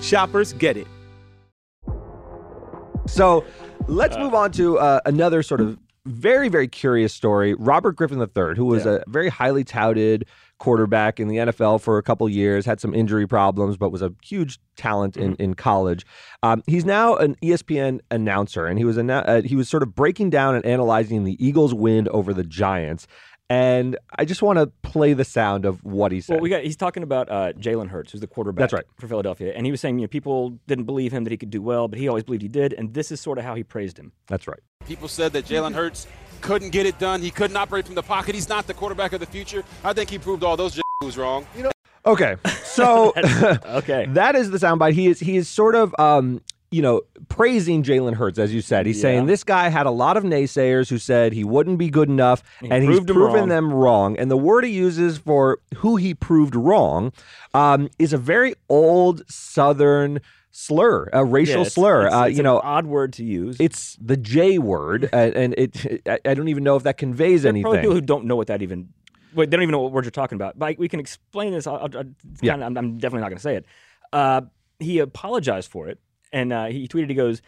Shoppers 0.02 0.54
get 0.54 0.78
it. 0.78 0.88
So 3.06 3.46
let's 3.88 4.18
move 4.18 4.34
on 4.34 4.52
to 4.54 4.80
uh, 4.80 5.00
another 5.06 5.44
sort 5.44 5.62
of 5.62 5.78
very, 6.06 6.50
very 6.50 6.68
curious 6.68 7.14
story. 7.14 7.54
Robert 7.54 7.96
Griffin 7.96 8.20
III, 8.20 8.56
who 8.56 8.66
was 8.66 8.86
Yeah. 8.86 8.94
a 8.96 9.10
very 9.10 9.30
highly 9.30 9.64
touted 9.64 10.26
quarterback 10.60 11.20
in 11.20 11.28
the 11.28 11.38
NFL 11.38 11.80
for 11.82 11.98
a 11.98 12.04
couple 12.04 12.28
years, 12.30 12.66
had 12.66 12.80
some 12.80 12.94
injury 12.94 13.28
problems, 13.28 13.76
but 13.78 13.90
was 13.90 14.02
a 14.02 14.14
huge 14.24 14.60
talent 14.78 15.18
in, 15.18 15.36
in 15.36 15.54
college. 15.54 16.06
Um, 16.42 16.62
he's 16.68 16.86
now 16.86 17.16
an 17.16 17.36
ESPN 17.42 18.00
announcer, 18.12 18.66
and 18.66 18.78
he 18.78 18.86
was 18.86 18.98
annou- 18.98 19.28
uh, 19.28 19.42
he 19.42 19.56
was 19.56 19.68
sort 19.70 19.84
of 19.84 19.94
breaking 19.96 20.30
down 20.30 20.56
and 20.56 20.66
analyzing 20.66 21.24
the 21.24 21.38
Eagles' 21.46 21.74
win 21.74 22.08
over 22.10 22.34
the 22.34 22.44
Giants. 22.44 23.08
And 23.50 23.98
I 24.18 24.26
just 24.26 24.42
want 24.42 24.58
to 24.58 24.68
play 24.82 25.14
the 25.14 25.26
sound 25.26 25.66
of 25.66 25.84
what 25.84 26.12
he 26.12 26.22
said. 26.22 26.34
Well, 26.36 26.42
we 26.42 26.50
got 26.50 26.64
he's 26.64 26.78
talking 26.78 27.04
about 27.04 27.30
uh, 27.30 27.54
Jalen 27.54 27.90
Hurts, 27.90 28.12
who's 28.12 28.22
the 28.22 28.28
quarterback 28.28 28.62
That's 28.62 28.74
right. 28.74 28.86
for 28.98 29.08
Philadelphia, 29.08 29.54
and 29.56 29.66
he 29.66 29.72
was 29.72 29.82
saying 29.82 30.00
you 30.00 30.04
know 30.04 30.08
people 30.08 30.58
didn't 30.68 30.86
believe 30.86 31.12
him 31.12 31.24
that 31.26 31.32
he 31.32 31.38
could 31.38 31.50
do 31.50 31.62
well, 31.62 31.88
but 31.88 32.00
he 32.00 32.08
always 32.08 32.24
believed 32.24 32.42
he 32.42 32.48
did, 32.48 32.74
and 32.74 32.94
this 32.94 33.12
is 33.12 33.20
sort 33.20 33.38
of 33.38 33.44
how 33.44 33.54
he 33.56 33.64
praised 33.64 33.98
him. 34.00 34.12
That's 34.28 34.48
right. 34.48 34.60
People 34.88 35.08
said 35.08 35.34
that 35.34 35.46
Jalen 35.46 35.74
Hurts 35.74 36.08
couldn't 36.42 36.70
get 36.72 36.86
it 36.86 36.98
done. 37.00 37.22
He 37.22 37.32
couldn't 37.32 37.58
operate 37.58 37.86
from 37.86 37.96
the 37.96 38.04
pocket. 38.04 38.34
He's 38.34 38.50
not 38.50 38.66
the 38.66 38.74
quarterback 38.74 39.14
of 39.14 39.20
the 39.20 39.26
future. 39.26 39.64
I 39.84 39.94
think 39.94 40.10
he 40.10 40.18
proved 40.18 40.44
all 40.44 40.58
those 40.58 40.80
was 41.04 41.18
wrong. 41.18 41.46
You 41.56 41.64
know, 41.64 41.72
Okay, 42.06 42.36
so 42.64 43.14
Okay. 43.66 44.06
that 44.10 44.36
is 44.36 44.52
the 44.52 44.58
soundbite. 44.58 44.94
He 44.94 45.08
is 45.08 45.20
he 45.20 45.38
is 45.38 45.48
sort 45.48 45.76
of 45.76 45.96
um, 46.00 46.42
you 46.74 46.82
know 46.82 47.02
praising 47.30 47.84
Jalen 47.84 48.16
Hurts 48.16 48.40
as 48.40 48.54
you 48.54 48.62
said. 48.62 48.86
He's 48.86 49.00
saying 49.00 49.28
this 49.28 49.44
guy 49.44 49.70
had 49.70 49.86
a 49.86 49.92
lot 49.92 50.18
of 50.18 50.24
naysayers 50.24 50.90
who 50.90 50.98
said 50.98 51.32
he 51.34 51.44
wouldn't 51.44 51.78
be 51.78 51.90
good 51.90 52.10
enough, 52.10 52.44
He 52.62 52.70
and 52.72 52.84
he's 52.84 53.00
proven 53.02 53.42
wrong. 53.42 53.50
them 53.50 53.74
wrong. 53.74 54.18
And 54.18 54.32
the 54.32 54.38
word 54.38 54.64
he 54.64 54.72
uses 54.72 55.18
for 55.18 55.60
who 55.78 55.96
he 55.98 56.14
proved 56.14 56.56
wrong 56.56 57.12
um, 57.54 57.90
is 58.00 58.12
a 58.14 58.18
very 58.18 58.56
old 58.70 59.22
Southern 59.30 60.20
slur, 60.52 61.10
a 61.14 61.24
racial 61.26 61.56
Yeah, 61.56 61.62
it's- 61.62 61.74
slur. 61.74 62.02
it's- 62.08 62.14
uh, 62.14 62.26
it's 62.26 62.38
you 62.38 62.42
an 62.42 62.44
know. 62.46 62.60
odd 62.64 62.86
word 62.86 63.14
to 63.14 63.24
use. 63.24 63.58
It's 63.60 63.96
the 64.02 64.18
J 64.18 64.58
word, 64.60 65.10
uh, 65.14 65.18
and 65.18 65.54
it. 65.58 66.02
I, 66.26 66.34
don't 66.34 66.48
even 66.48 66.64
know 66.64 66.76
if 66.76 66.84
that 66.84 66.98
conveys 66.98 67.42
There 67.44 67.50
anything. 67.50 67.64
probably 67.64 67.80
people 67.82 67.96
who 67.96 68.02
don't 68.02 68.26
know 68.26 68.36
what 68.36 68.48
that 68.48 68.62
even. 68.62 68.90
Wait, 69.34 69.50
they 69.50 69.56
don't 69.58 69.64
even 69.64 69.72
know 69.72 69.80
what 69.82 69.92
word 69.92 70.06
you're 70.06 70.12
talking 70.12 70.36
about. 70.36 70.60
But 70.60 70.78
we 70.78 70.88
can 70.88 71.00
explain 71.00 71.54
this. 71.54 71.66
I'll, 71.66 71.78
I'll- 71.78 71.90
Yeah. 72.42 72.54
kinda- 72.54 72.66
I'm, 72.68 72.78
I'm 72.78 72.98
definitely 73.00 73.22
not 73.22 73.30
going 73.30 73.38
to 73.38 73.42
say 73.44 73.56
it. 73.56 73.66
Uh, 74.12 74.42
he 74.80 75.00
apologized 75.00 75.72
for 75.72 75.88
it, 75.88 75.98
and 76.34 76.52
uh, 76.52 76.66
he 76.66 76.88
tweeted. 76.88 77.08
He 77.10 77.16
goes, 77.16 77.42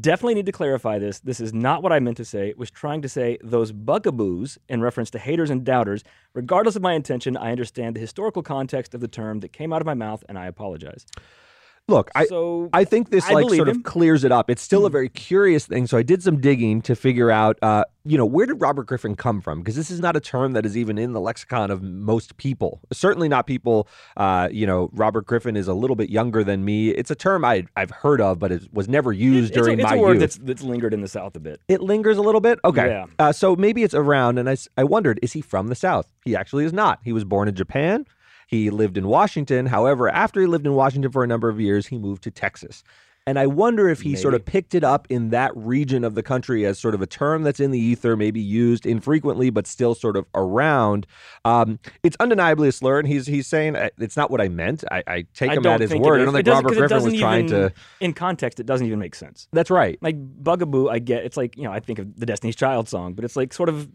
"Definitely 0.00 0.34
need 0.34 0.46
to 0.46 0.52
clarify 0.52 0.98
this. 0.98 1.20
This 1.20 1.38
is 1.38 1.52
not 1.52 1.82
what 1.82 1.92
I 1.92 2.00
meant 2.00 2.16
to 2.16 2.24
say. 2.24 2.52
Was 2.56 2.70
trying 2.70 3.02
to 3.02 3.08
say 3.08 3.38
those 3.44 3.70
bugaboos 3.70 4.58
in 4.68 4.80
reference 4.80 5.10
to 5.10 5.18
haters 5.20 5.50
and 5.50 5.64
doubters. 5.64 6.02
Regardless 6.34 6.74
of 6.74 6.82
my 6.82 6.94
intention, 6.94 7.36
I 7.36 7.52
understand 7.52 7.94
the 7.94 8.00
historical 8.00 8.42
context 8.42 8.94
of 8.94 9.00
the 9.00 9.08
term 9.08 9.40
that 9.40 9.52
came 9.52 9.72
out 9.72 9.82
of 9.82 9.86
my 9.86 9.94
mouth, 9.94 10.24
and 10.28 10.36
I 10.36 10.46
apologize." 10.46 11.06
Look, 11.88 12.08
I, 12.14 12.26
So, 12.26 12.70
I 12.72 12.84
think 12.84 13.10
this 13.10 13.24
I 13.26 13.32
like 13.32 13.50
sort 13.52 13.68
him. 13.68 13.78
of 13.78 13.82
clears 13.82 14.22
it 14.22 14.30
up. 14.30 14.48
It's 14.48 14.62
still 14.62 14.86
a 14.86 14.90
very 14.90 15.08
curious 15.08 15.66
thing. 15.66 15.88
So 15.88 15.98
I 15.98 16.04
did 16.04 16.22
some 16.22 16.40
digging 16.40 16.82
to 16.82 16.94
figure 16.94 17.32
out, 17.32 17.58
uh, 17.62 17.82
you 18.04 18.16
know, 18.16 18.24
where 18.24 18.46
did 18.46 18.60
Robert 18.60 18.86
Griffin 18.86 19.16
come 19.16 19.40
from? 19.40 19.58
Because 19.58 19.74
this 19.74 19.90
is 19.90 19.98
not 19.98 20.14
a 20.14 20.20
term 20.20 20.52
that 20.52 20.64
is 20.64 20.76
even 20.76 20.98
in 20.98 21.14
the 21.14 21.20
lexicon 21.20 21.68
of 21.72 21.82
most 21.82 22.36
people. 22.36 22.80
Certainly 22.92 23.28
not 23.28 23.48
people. 23.48 23.88
Uh, 24.16 24.48
you 24.52 24.68
know, 24.68 24.88
Robert 24.92 25.26
Griffin 25.26 25.56
is 25.56 25.66
a 25.66 25.74
little 25.74 25.96
bit 25.96 26.10
younger 26.10 26.44
than 26.44 26.64
me. 26.64 26.90
It's 26.90 27.10
a 27.10 27.16
term 27.16 27.44
I 27.44 27.66
I've 27.74 27.90
heard 27.90 28.20
of, 28.20 28.38
but 28.38 28.52
it 28.52 28.72
was 28.72 28.88
never 28.88 29.12
used 29.12 29.50
it's, 29.50 29.56
a, 29.58 29.60
during 29.60 29.80
it's 29.80 29.90
my 29.90 29.96
a 29.96 29.98
word 29.98 30.12
youth. 30.12 30.20
that's 30.20 30.36
that's 30.36 30.62
lingered 30.62 30.94
in 30.94 31.00
the 31.00 31.08
South 31.08 31.34
a 31.34 31.40
bit. 31.40 31.60
It 31.66 31.80
lingers 31.80 32.18
a 32.18 32.22
little 32.22 32.40
bit. 32.40 32.60
Okay. 32.64 32.86
Yeah. 32.86 33.06
Uh, 33.18 33.32
so 33.32 33.56
maybe 33.56 33.82
it's 33.82 33.94
around. 33.94 34.38
And 34.38 34.48
I 34.48 34.56
I 34.76 34.84
wondered, 34.84 35.18
is 35.22 35.32
he 35.32 35.40
from 35.40 35.66
the 35.66 35.74
South? 35.74 36.06
He 36.24 36.36
actually 36.36 36.64
is 36.66 36.72
not. 36.72 37.00
He 37.02 37.12
was 37.12 37.24
born 37.24 37.48
in 37.48 37.56
Japan. 37.56 38.06
He 38.50 38.68
lived 38.70 38.98
in 38.98 39.06
Washington. 39.06 39.66
However, 39.66 40.08
after 40.08 40.40
he 40.40 40.48
lived 40.48 40.66
in 40.66 40.74
Washington 40.74 41.12
for 41.12 41.22
a 41.22 41.26
number 41.28 41.48
of 41.48 41.60
years, 41.60 41.86
he 41.86 41.96
moved 41.96 42.24
to 42.24 42.32
Texas. 42.32 42.82
And 43.26 43.38
I 43.38 43.46
wonder 43.46 43.88
if 43.88 44.00
he 44.00 44.16
sort 44.16 44.34
of 44.34 44.44
picked 44.44 44.74
it 44.74 44.82
up 44.82 45.06
in 45.08 45.30
that 45.30 45.56
region 45.56 46.02
of 46.02 46.16
the 46.16 46.22
country 46.22 46.66
as 46.66 46.80
sort 46.80 46.94
of 46.96 47.02
a 47.02 47.06
term 47.06 47.44
that's 47.44 47.60
in 47.60 47.70
the 47.70 47.78
ether, 47.78 48.16
maybe 48.16 48.40
used 48.40 48.86
infrequently, 48.86 49.50
but 49.50 49.68
still 49.68 49.94
sort 49.94 50.16
of 50.16 50.26
around. 50.34 51.06
Um, 51.44 51.78
it's 52.02 52.16
undeniably 52.18 52.68
a 52.68 52.72
slur, 52.72 52.98
and 52.98 53.06
he's 53.06 53.26
he's 53.26 53.46
saying 53.46 53.76
uh, 53.76 53.90
it's 53.98 54.16
not 54.16 54.32
what 54.32 54.40
I 54.40 54.48
meant. 54.48 54.82
I, 54.90 55.04
I 55.06 55.26
take 55.34 55.50
I 55.50 55.54
him 55.54 55.66
at 55.66 55.80
his 55.80 55.94
word. 55.94 56.22
I 56.22 56.24
don't 56.24 56.34
think 56.34 56.48
Robert 56.48 56.74
Griffin 56.74 57.04
was 57.04 57.18
trying 57.20 57.44
even, 57.44 57.60
to. 57.60 57.72
In 58.00 58.14
context, 58.14 58.58
it 58.58 58.66
doesn't 58.66 58.86
even 58.86 58.98
make 58.98 59.14
sense. 59.14 59.46
That's 59.52 59.70
right. 59.70 59.96
Like 60.00 60.16
Bugaboo, 60.18 60.88
I 60.88 60.98
get 60.98 61.24
it's 61.24 61.36
like 61.36 61.56
you 61.56 61.62
know 61.62 61.72
I 61.72 61.78
think 61.78 62.00
of 62.00 62.18
the 62.18 62.26
Destiny's 62.26 62.56
Child 62.56 62.88
song, 62.88 63.12
but 63.12 63.24
it's 63.24 63.36
like 63.36 63.52
sort 63.52 63.68
of 63.68 63.88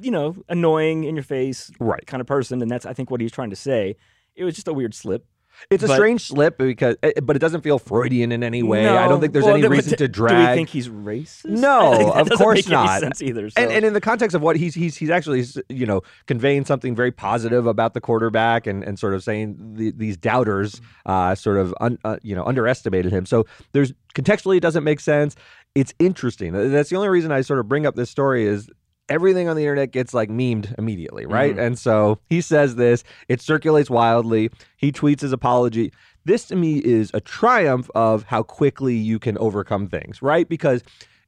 you 0.00 0.10
know 0.10 0.36
annoying 0.48 1.04
in 1.04 1.16
your 1.16 1.22
face 1.24 1.70
Right. 1.80 2.06
kind 2.06 2.20
of 2.20 2.26
person, 2.26 2.62
and 2.62 2.70
that's 2.70 2.86
I 2.86 2.92
think 2.92 3.10
what 3.10 3.20
he's 3.20 3.32
trying 3.32 3.50
to 3.50 3.56
say. 3.56 3.96
It 4.34 4.44
was 4.44 4.54
just 4.54 4.68
a 4.68 4.72
weird 4.72 4.94
slip. 4.94 5.26
It's 5.70 5.82
a 5.82 5.88
strange 5.88 6.20
slip 6.20 6.58
because, 6.58 6.96
eh, 7.02 7.12
but 7.22 7.34
it 7.34 7.38
doesn't 7.38 7.62
feel 7.62 7.78
Freudian 7.78 8.30
in 8.30 8.42
any 8.42 8.62
way. 8.62 8.86
I 8.86 9.08
don't 9.08 9.22
think 9.22 9.32
there's 9.32 9.46
Well, 9.46 9.54
any 9.56 9.66
reason 9.66 9.92
do- 9.92 9.96
to 9.96 10.08
drag. 10.08 10.30
Do 10.44 10.50
we 10.50 10.54
think 10.54 10.68
he's 10.68 10.90
racist? 10.90 11.46
No, 11.46 11.92
I 11.92 11.96
think 11.96 12.12
that 12.14 12.32
of 12.34 12.38
course 12.38 12.56
make 12.58 12.66
any 12.66 12.74
not. 12.74 13.00
sense 13.00 13.22
either. 13.22 13.48
and, 13.56 13.72
and 13.72 13.82
in 13.86 13.94
the 13.94 14.00
context 14.02 14.34
of 14.34 14.42
what 14.42 14.56
he's 14.56 14.74
he's 14.74 14.98
he's 14.98 15.08
actually 15.08 15.44
you 15.70 15.86
know 15.86 16.02
conveying 16.26 16.66
something 16.66 16.94
very 16.94 17.10
positive 17.10 17.66
about 17.66 17.94
the 17.94 18.02
quarterback 18.02 18.66
and, 18.66 18.84
and 18.84 18.98
sort 18.98 19.14
of 19.14 19.24
saying 19.24 19.56
the, 19.76 19.92
these 19.92 20.18
doubters 20.18 20.78
uh, 21.06 21.34
sort 21.34 21.56
of 21.56 21.74
un, 21.80 21.96
uh, 22.04 22.18
you 22.22 22.36
know 22.36 22.44
underestimated 22.44 23.10
him. 23.10 23.24
So 23.24 23.46
there's 23.72 23.94
contextually 24.14 24.58
it 24.58 24.60
doesn't 24.60 24.84
make 24.84 25.00
sense. 25.00 25.36
It's 25.74 25.94
interesting. 25.98 26.52
That's 26.52 26.90
the 26.90 26.96
only 26.96 27.08
reason 27.08 27.32
I 27.32 27.40
sort 27.40 27.60
of 27.60 27.66
bring 27.66 27.86
up 27.86 27.94
this 27.94 28.10
story 28.10 28.44
is 28.44 28.68
everything 29.08 29.48
on 29.48 29.56
the 29.56 29.62
internet 29.62 29.92
gets 29.92 30.12
like 30.14 30.28
memed 30.28 30.74
immediately, 30.78 31.26
right? 31.26 31.52
Mm-hmm. 31.52 31.60
And 31.60 31.78
so 31.78 32.18
he 32.28 32.40
says 32.40 32.76
this, 32.76 33.04
it 33.28 33.40
circulates 33.40 33.88
wildly. 33.90 34.50
He 34.76 34.92
tweets 34.92 35.20
his 35.20 35.32
apology. 35.32 35.92
This 36.24 36.46
to 36.46 36.56
me 36.56 36.78
is 36.78 37.10
a 37.14 37.20
triumph 37.20 37.88
of 37.94 38.24
how 38.24 38.42
quickly 38.42 38.96
you 38.96 39.18
can 39.18 39.38
overcome 39.38 39.86
things, 39.86 40.22
right? 40.22 40.48
Because 40.48 40.82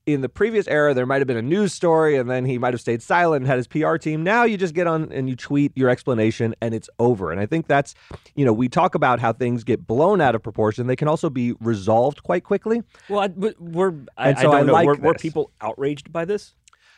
in 0.06 0.22
the 0.22 0.28
previous 0.28 0.66
era, 0.68 0.94
there 0.94 1.04
might 1.04 1.18
have 1.18 1.26
been 1.26 1.36
a 1.36 1.42
news 1.42 1.72
story 1.74 2.16
and 2.16 2.30
then 2.30 2.46
he 2.46 2.56
might 2.56 2.72
have 2.72 2.80
stayed 2.80 3.02
silent 3.02 3.42
and 3.42 3.46
had 3.46 3.58
his 3.58 3.66
PR 3.68 3.96
team. 3.96 4.24
Now 4.24 4.44
you 4.44 4.56
just 4.56 4.74
get 4.74 4.86
on 4.86 5.12
and 5.12 5.28
you 5.28 5.36
tweet 5.36 5.70
your 5.76 5.90
explanation 5.90 6.54
and 6.62 6.74
it's 6.74 6.88
over. 6.98 7.30
And 7.30 7.38
I 7.40 7.46
think 7.46 7.68
that's, 7.68 7.94
you 8.34 8.44
know, 8.44 8.52
we 8.52 8.68
talk 8.68 8.94
about 8.94 9.20
how 9.20 9.32
things 9.34 9.64
get 9.64 9.86
blown 9.86 10.20
out 10.22 10.34
of 10.34 10.42
proportion. 10.42 10.86
They 10.86 10.96
can 10.96 11.08
also 11.08 11.28
be 11.28 11.52
resolved 11.60 12.22
quite 12.22 12.42
quickly. 12.42 12.82
well, 13.10 13.20
I, 13.20 13.52
we're 13.58 13.94
I, 14.16 14.30
And 14.30 14.38
I 14.38 14.42
so 14.42 14.50
don't 14.50 14.54
I 14.54 14.62
know. 14.62 14.72
like 14.72 14.86
were, 14.86 14.96
were 14.96 15.14
people 15.14 15.52
outraged 15.60 16.10
by 16.10 16.24
this? 16.24 16.54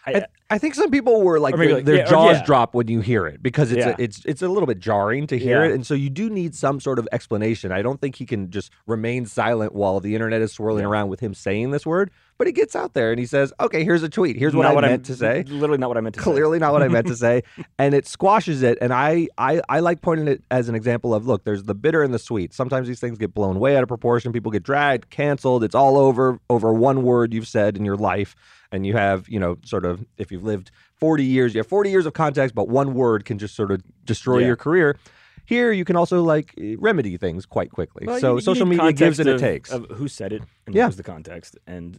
I, 0.06 0.12
I, 0.14 0.26
I 0.50 0.58
think 0.58 0.74
some 0.74 0.90
people 0.90 1.22
were 1.22 1.38
like, 1.38 1.56
their, 1.56 1.74
like- 1.74 1.84
their 1.84 1.96
yeah, 1.96 2.04
jaws 2.10 2.38
yeah. 2.38 2.44
drop 2.44 2.74
when 2.74 2.88
you 2.88 3.00
hear 3.00 3.26
it 3.26 3.42
because 3.42 3.70
it's 3.70 3.84
Yeah. 3.84 3.94
a, 3.98 4.02
it's 4.02 4.24
it's 4.24 4.42
a 4.42 4.48
little 4.48 4.66
bit 4.66 4.78
jarring 4.78 5.26
to 5.28 5.38
hear 5.38 5.62
it, 5.64 5.72
and 5.72 5.86
so 5.86 5.94
you 5.94 6.10
do 6.10 6.30
need 6.30 6.54
some 6.54 6.80
sort 6.80 6.98
of 6.98 7.06
explanation. 7.12 7.70
I 7.70 7.82
don't 7.82 8.00
think 8.00 8.16
he 8.16 8.24
can 8.26 8.50
just 8.50 8.70
remain 8.86 9.26
silent 9.26 9.74
while 9.74 10.00
the 10.00 10.14
internet 10.14 10.40
is 10.40 10.52
swirling 10.52 10.84
around 10.84 11.08
with 11.10 11.20
him 11.20 11.34
saying 11.34 11.70
this 11.70 11.84
word. 11.86 12.10
But 12.40 12.46
he 12.46 12.54
gets 12.54 12.74
out 12.74 12.94
there 12.94 13.10
and 13.10 13.20
he 13.20 13.26
says, 13.26 13.52
"Okay, 13.60 13.84
here's 13.84 14.02
a 14.02 14.08
tweet. 14.08 14.34
Here's 14.34 14.56
what 14.56 14.62
not 14.62 14.70
I 14.70 14.74
what 14.74 14.80
meant 14.80 14.94
I'm, 15.00 15.02
to 15.02 15.14
say." 15.14 15.42
Literally 15.46 15.76
not 15.76 15.88
what 15.90 15.98
I 15.98 16.00
meant 16.00 16.14
to 16.14 16.22
say. 16.22 16.24
Clearly 16.24 16.58
not 16.58 16.72
what 16.72 16.82
I 16.82 16.88
meant 16.88 17.06
to 17.08 17.14
say, 17.14 17.42
and 17.78 17.92
it 17.92 18.06
squashes 18.06 18.62
it. 18.62 18.78
And 18.80 18.94
I, 18.94 19.28
I 19.36 19.60
I 19.68 19.80
like 19.80 20.00
pointing 20.00 20.26
it 20.26 20.42
as 20.50 20.70
an 20.70 20.74
example 20.74 21.12
of 21.12 21.26
look, 21.26 21.44
there's 21.44 21.64
the 21.64 21.74
bitter 21.74 22.02
and 22.02 22.14
the 22.14 22.18
sweet. 22.18 22.54
Sometimes 22.54 22.88
these 22.88 22.98
things 22.98 23.18
get 23.18 23.34
blown 23.34 23.60
way 23.60 23.76
out 23.76 23.82
of 23.82 23.88
proportion. 23.90 24.32
People 24.32 24.50
get 24.50 24.62
dragged, 24.62 25.10
canceled. 25.10 25.62
It's 25.62 25.74
all 25.74 25.98
over 25.98 26.40
over 26.48 26.72
one 26.72 27.02
word 27.02 27.34
you've 27.34 27.46
said 27.46 27.76
in 27.76 27.84
your 27.84 27.96
life, 27.98 28.34
and 28.72 28.86
you 28.86 28.94
have 28.94 29.28
you 29.28 29.38
know 29.38 29.58
sort 29.62 29.84
of 29.84 30.02
if 30.16 30.32
you've 30.32 30.42
lived 30.42 30.70
40 30.96 31.22
years, 31.22 31.52
you 31.54 31.58
have 31.58 31.66
40 31.66 31.90
years 31.90 32.06
of 32.06 32.14
context, 32.14 32.54
but 32.54 32.70
one 32.70 32.94
word 32.94 33.26
can 33.26 33.36
just 33.38 33.54
sort 33.54 33.70
of 33.70 33.82
destroy 34.06 34.38
Yeah. 34.38 34.46
your 34.46 34.56
career. 34.56 34.96
Here, 35.44 35.72
you 35.72 35.84
can 35.84 35.96
also 35.96 36.22
like 36.22 36.54
remedy 36.78 37.18
things 37.18 37.44
quite 37.44 37.70
quickly. 37.70 38.06
Well, 38.06 38.18
so 38.18 38.28
you- 38.30 38.34
you 38.36 38.40
social 38.40 38.66
media 38.66 38.92
gives 38.94 39.18
and 39.20 39.28
it 39.28 39.38
takes. 39.40 39.70
Of 39.72 39.84
who 39.90 40.08
said 40.08 40.32
it 40.32 40.42
and 40.64 40.74
Yeah. 40.74 40.84
what 40.84 40.88
was 40.90 40.96
the 40.96 41.02
context. 41.02 41.58
And 41.66 41.98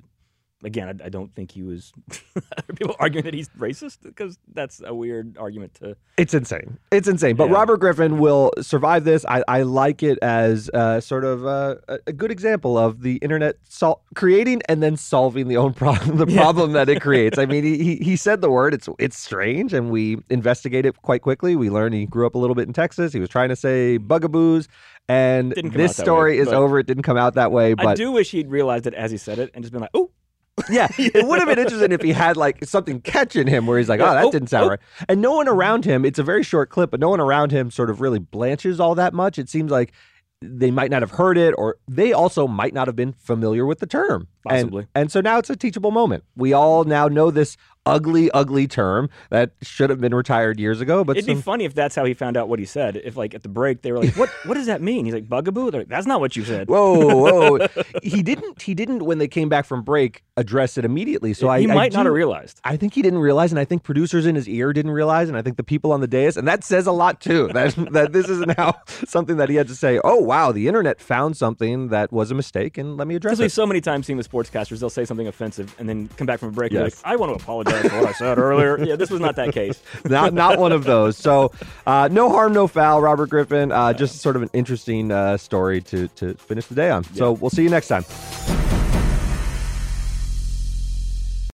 again, 0.63 0.87
I, 0.87 1.05
I 1.05 1.09
don't 1.09 1.33
think 1.33 1.51
he 1.51 1.63
was. 1.63 1.91
are 2.35 2.75
people 2.75 2.95
arguing 2.99 3.25
that 3.25 3.33
he's 3.33 3.49
racist? 3.49 4.03
Because 4.03 4.37
that's 4.53 4.81
a 4.85 4.93
weird 4.93 5.37
argument 5.37 5.73
to. 5.75 5.95
It's 6.17 6.33
insane. 6.33 6.77
It's 6.91 7.07
insane. 7.07 7.35
But 7.35 7.49
Yeah. 7.49 7.55
Robert 7.55 7.77
Griffin 7.77 8.19
will 8.19 8.51
survive 8.61 9.03
this. 9.03 9.25
I, 9.25 9.43
I 9.47 9.63
like 9.63 10.03
it 10.03 10.19
as 10.21 10.69
uh, 10.73 10.99
sort 10.99 11.23
of 11.23 11.45
uh, 11.45 11.75
a, 12.07 12.13
good 12.13 12.31
example 12.31 12.77
of 12.77 13.01
the 13.01 13.15
internet 13.17 13.55
sol- 13.63 14.03
creating 14.15 14.61
and 14.67 14.81
then 14.83 14.97
solving 14.97 15.47
the 15.47 15.57
own 15.57 15.73
problem, 15.73 16.17
the 16.17 16.27
problem 16.27 16.73
that 16.73 16.89
it 16.89 17.01
creates. 17.01 17.37
I 17.37 17.45
mean, 17.45 17.63
he, 17.63 17.95
he 17.97 18.15
said 18.15 18.41
the 18.41 18.51
word. 18.51 18.73
It's 18.73 18.87
it's 18.99 19.17
strange, 19.17 19.73
and 19.73 19.89
we 19.89 20.17
investigate 20.29 20.85
it 20.85 21.01
quite 21.01 21.21
quickly. 21.21 21.55
We 21.55 21.69
learn 21.69 21.93
he 21.93 22.05
grew 22.05 22.25
up 22.25 22.35
a 22.35 22.37
little 22.37 22.55
bit 22.55 22.67
in 22.67 22.73
Texas. 22.73 23.13
He 23.13 23.19
was 23.19 23.29
trying 23.29 23.49
to 23.49 23.55
say 23.55 23.97
bugaboos, 23.97 24.67
and 25.07 25.53
this 25.73 25.97
story 25.97 26.33
way, 26.33 26.37
is 26.39 26.47
over. 26.49 26.79
It 26.79 26.87
didn't 26.87 27.03
come 27.03 27.17
out 27.17 27.35
that 27.35 27.51
way, 27.51 27.75
I 27.77 27.95
do 27.95 28.11
wish 28.11 28.31
he'd 28.31 28.49
realized 28.49 28.87
it 28.87 28.93
as 28.93 29.11
he 29.11 29.17
said 29.17 29.39
it 29.39 29.51
and 29.53 29.63
just 29.63 29.71
been 29.71 29.81
like, 29.81 29.91
"Oh, 29.93 30.11
yeah, 30.69 30.87
it 30.97 31.25
would 31.25 31.39
have 31.39 31.47
been 31.47 31.59
interesting 31.59 31.91
if 31.91 32.01
he 32.01 32.11
had 32.11 32.37
like 32.37 32.63
something 32.65 33.01
catching 33.01 33.47
him 33.47 33.67
where 33.67 33.77
he's 33.77 33.89
like, 33.89 33.99
oh, 33.99 34.11
that 34.11 34.25
oh, 34.25 34.31
didn't 34.31 34.49
sound 34.49 34.65
oh. 34.65 34.69
right. 34.69 34.79
And 35.07 35.21
no 35.21 35.33
one 35.33 35.47
around 35.47 35.85
him, 35.85 36.05
it's 36.05 36.19
a 36.19 36.23
very 36.23 36.43
short 36.43 36.69
clip, 36.69 36.91
but 36.91 36.99
no 36.99 37.09
one 37.09 37.19
around 37.19 37.51
him 37.51 37.71
sort 37.71 37.89
of 37.89 38.01
really 38.01 38.19
blanches 38.19 38.79
all 38.79 38.95
that 38.95 39.13
much. 39.13 39.39
It 39.39 39.49
seems 39.49 39.71
like 39.71 39.93
they 40.41 40.71
might 40.71 40.89
not 40.89 41.01
have 41.01 41.11
heard 41.11 41.37
it 41.37 41.53
or 41.57 41.77
they 41.87 42.13
also 42.13 42.47
might 42.47 42.73
not 42.73 42.87
have 42.87 42.95
been 42.95 43.13
familiar 43.13 43.65
with 43.65 43.79
the 43.79 43.85
term. 43.85 44.27
And- 44.49 44.61
Possibly. 44.61 44.87
And, 44.95 45.11
so 45.11 45.21
now 45.21 45.37
it's 45.37 45.49
a 45.49 45.55
teachable 45.55 45.91
moment. 45.91 46.23
We 46.35 46.53
all 46.53 46.83
now 46.83 47.07
know 47.07 47.31
this 47.31 47.57
ugly, 47.87 48.29
ugly 48.31 48.67
term 48.67 49.09
that 49.31 49.53
should 49.63 49.89
have 49.89 49.99
been 49.99 50.13
retired 50.13 50.59
years 50.59 50.81
ago. 50.81 51.03
But 51.03 51.17
it'd 51.17 51.25
some- 51.27 51.37
be 51.37 51.41
funny 51.41 51.65
if 51.65 51.73
that's 51.73 51.95
how 51.95 52.05
he 52.05 52.13
found 52.13 52.37
out 52.37 52.47
what 52.47 52.59
he 52.59 52.65
said. 52.65 52.95
If 53.03 53.17
like 53.17 53.33
at 53.33 53.41
the 53.43 53.49
break 53.49 53.81
they 53.81 53.91
were 53.91 53.99
like, 53.99 54.15
"What? 54.17 54.29
what 54.45 54.53
does 54.53 54.67
that 54.67 54.81
mean?" 54.81 55.05
He's 55.05 55.13
like, 55.15 55.27
"Bugaboo." 55.27 55.71
They're 55.71 55.81
like, 55.81 55.89
"That's 55.89 56.05
not 56.05 56.19
what 56.19 56.35
you 56.35 56.43
said." 56.45 56.69
Whoa, 56.69 57.57
whoa! 57.57 57.67
he 58.03 58.21
didn't. 58.21 58.61
He 58.61 58.75
didn't 58.75 59.03
when 59.03 59.17
they 59.17 59.27
came 59.27 59.49
back 59.49 59.65
from 59.65 59.81
break 59.81 60.23
address 60.37 60.77
it 60.77 60.85
immediately. 60.85 61.33
So 61.33 61.49
I, 61.49 61.59
he 61.61 61.69
I 61.69 61.73
might 61.73 61.91
not 61.93 62.03
do- 62.03 62.09
have 62.09 62.13
realized. 62.13 62.59
I 62.63 62.77
think 62.77 62.93
he 62.93 63.01
didn't 63.01 63.19
realize, 63.19 63.51
and 63.51 63.59
I 63.59 63.65
think 63.65 63.83
producers 63.83 64.25
in 64.27 64.35
his 64.35 64.47
ear 64.47 64.73
didn't 64.73 64.91
realize, 64.91 65.27
and 65.27 65.35
I 65.37 65.41
think 65.41 65.57
the 65.57 65.63
people 65.63 65.91
on 65.91 66.01
the 66.01 66.07
dais, 66.07 66.37
and 66.37 66.47
that 66.47 66.63
says 66.63 66.85
a 66.85 66.91
lot 66.91 67.19
too. 67.19 67.47
That 67.53 67.73
that 67.93 68.13
this 68.13 68.29
is 68.29 68.41
now 68.57 68.75
something 69.07 69.37
that 69.37 69.49
he 69.49 69.55
had 69.55 69.67
to 69.69 69.75
say. 69.75 69.99
Oh 70.03 70.17
wow, 70.17 70.51
the 70.51 70.67
internet 70.67 71.01
found 71.01 71.35
something 71.35 71.87
that 71.89 72.11
was 72.13 72.29
a 72.29 72.35
mistake, 72.35 72.77
and 72.77 72.95
let 72.95 73.07
me 73.07 73.15
address 73.15 73.39
we've 73.39 73.47
it. 73.47 73.51
so 73.51 73.65
many 73.65 73.81
times 73.81 74.05
seen 74.05 74.17
with 74.17 74.25
sportscasters, 74.31 74.79
they'll 74.79 74.89
say 74.89 75.05
something 75.05 75.27
offensive 75.27 75.75
and 75.79 75.87
then 75.87 76.07
come 76.17 76.27
back 76.27 76.39
from 76.39 76.49
a 76.49 76.51
break 76.51 76.71
be 76.71 76.79
like, 76.79 76.93
"I 77.03 77.15
want 77.15 77.37
to 77.37 77.43
apologize 77.43 77.87
for 77.87 77.97
what 77.97 78.07
I 78.07 78.11
said 78.13 78.37
earlier." 78.37 78.79
Yeah, 78.83 78.95
this 78.95 79.09
was 79.09 79.19
not 79.19 79.35
that 79.35 79.53
case. 79.53 79.81
not 80.05 80.33
not 80.33 80.57
one 80.59 80.71
of 80.71 80.83
those. 80.83 81.17
So 81.17 81.51
uh, 81.85 82.09
no 82.11 82.29
harm, 82.29 82.53
no 82.53 82.67
foul. 82.67 83.01
Robert 83.01 83.29
Griffin, 83.29 83.71
uh, 83.71 83.93
just 83.93 84.19
sort 84.21 84.35
of 84.35 84.41
an 84.41 84.49
interesting 84.53 85.11
uh, 85.11 85.37
story 85.37 85.81
to 85.81 86.07
to 86.09 86.33
finish 86.35 86.67
the 86.67 86.75
day 86.75 86.89
on. 86.89 87.03
So 87.03 87.33
we'll 87.33 87.49
see 87.49 87.63
you 87.63 87.69
next 87.69 87.87
time. 87.87 88.70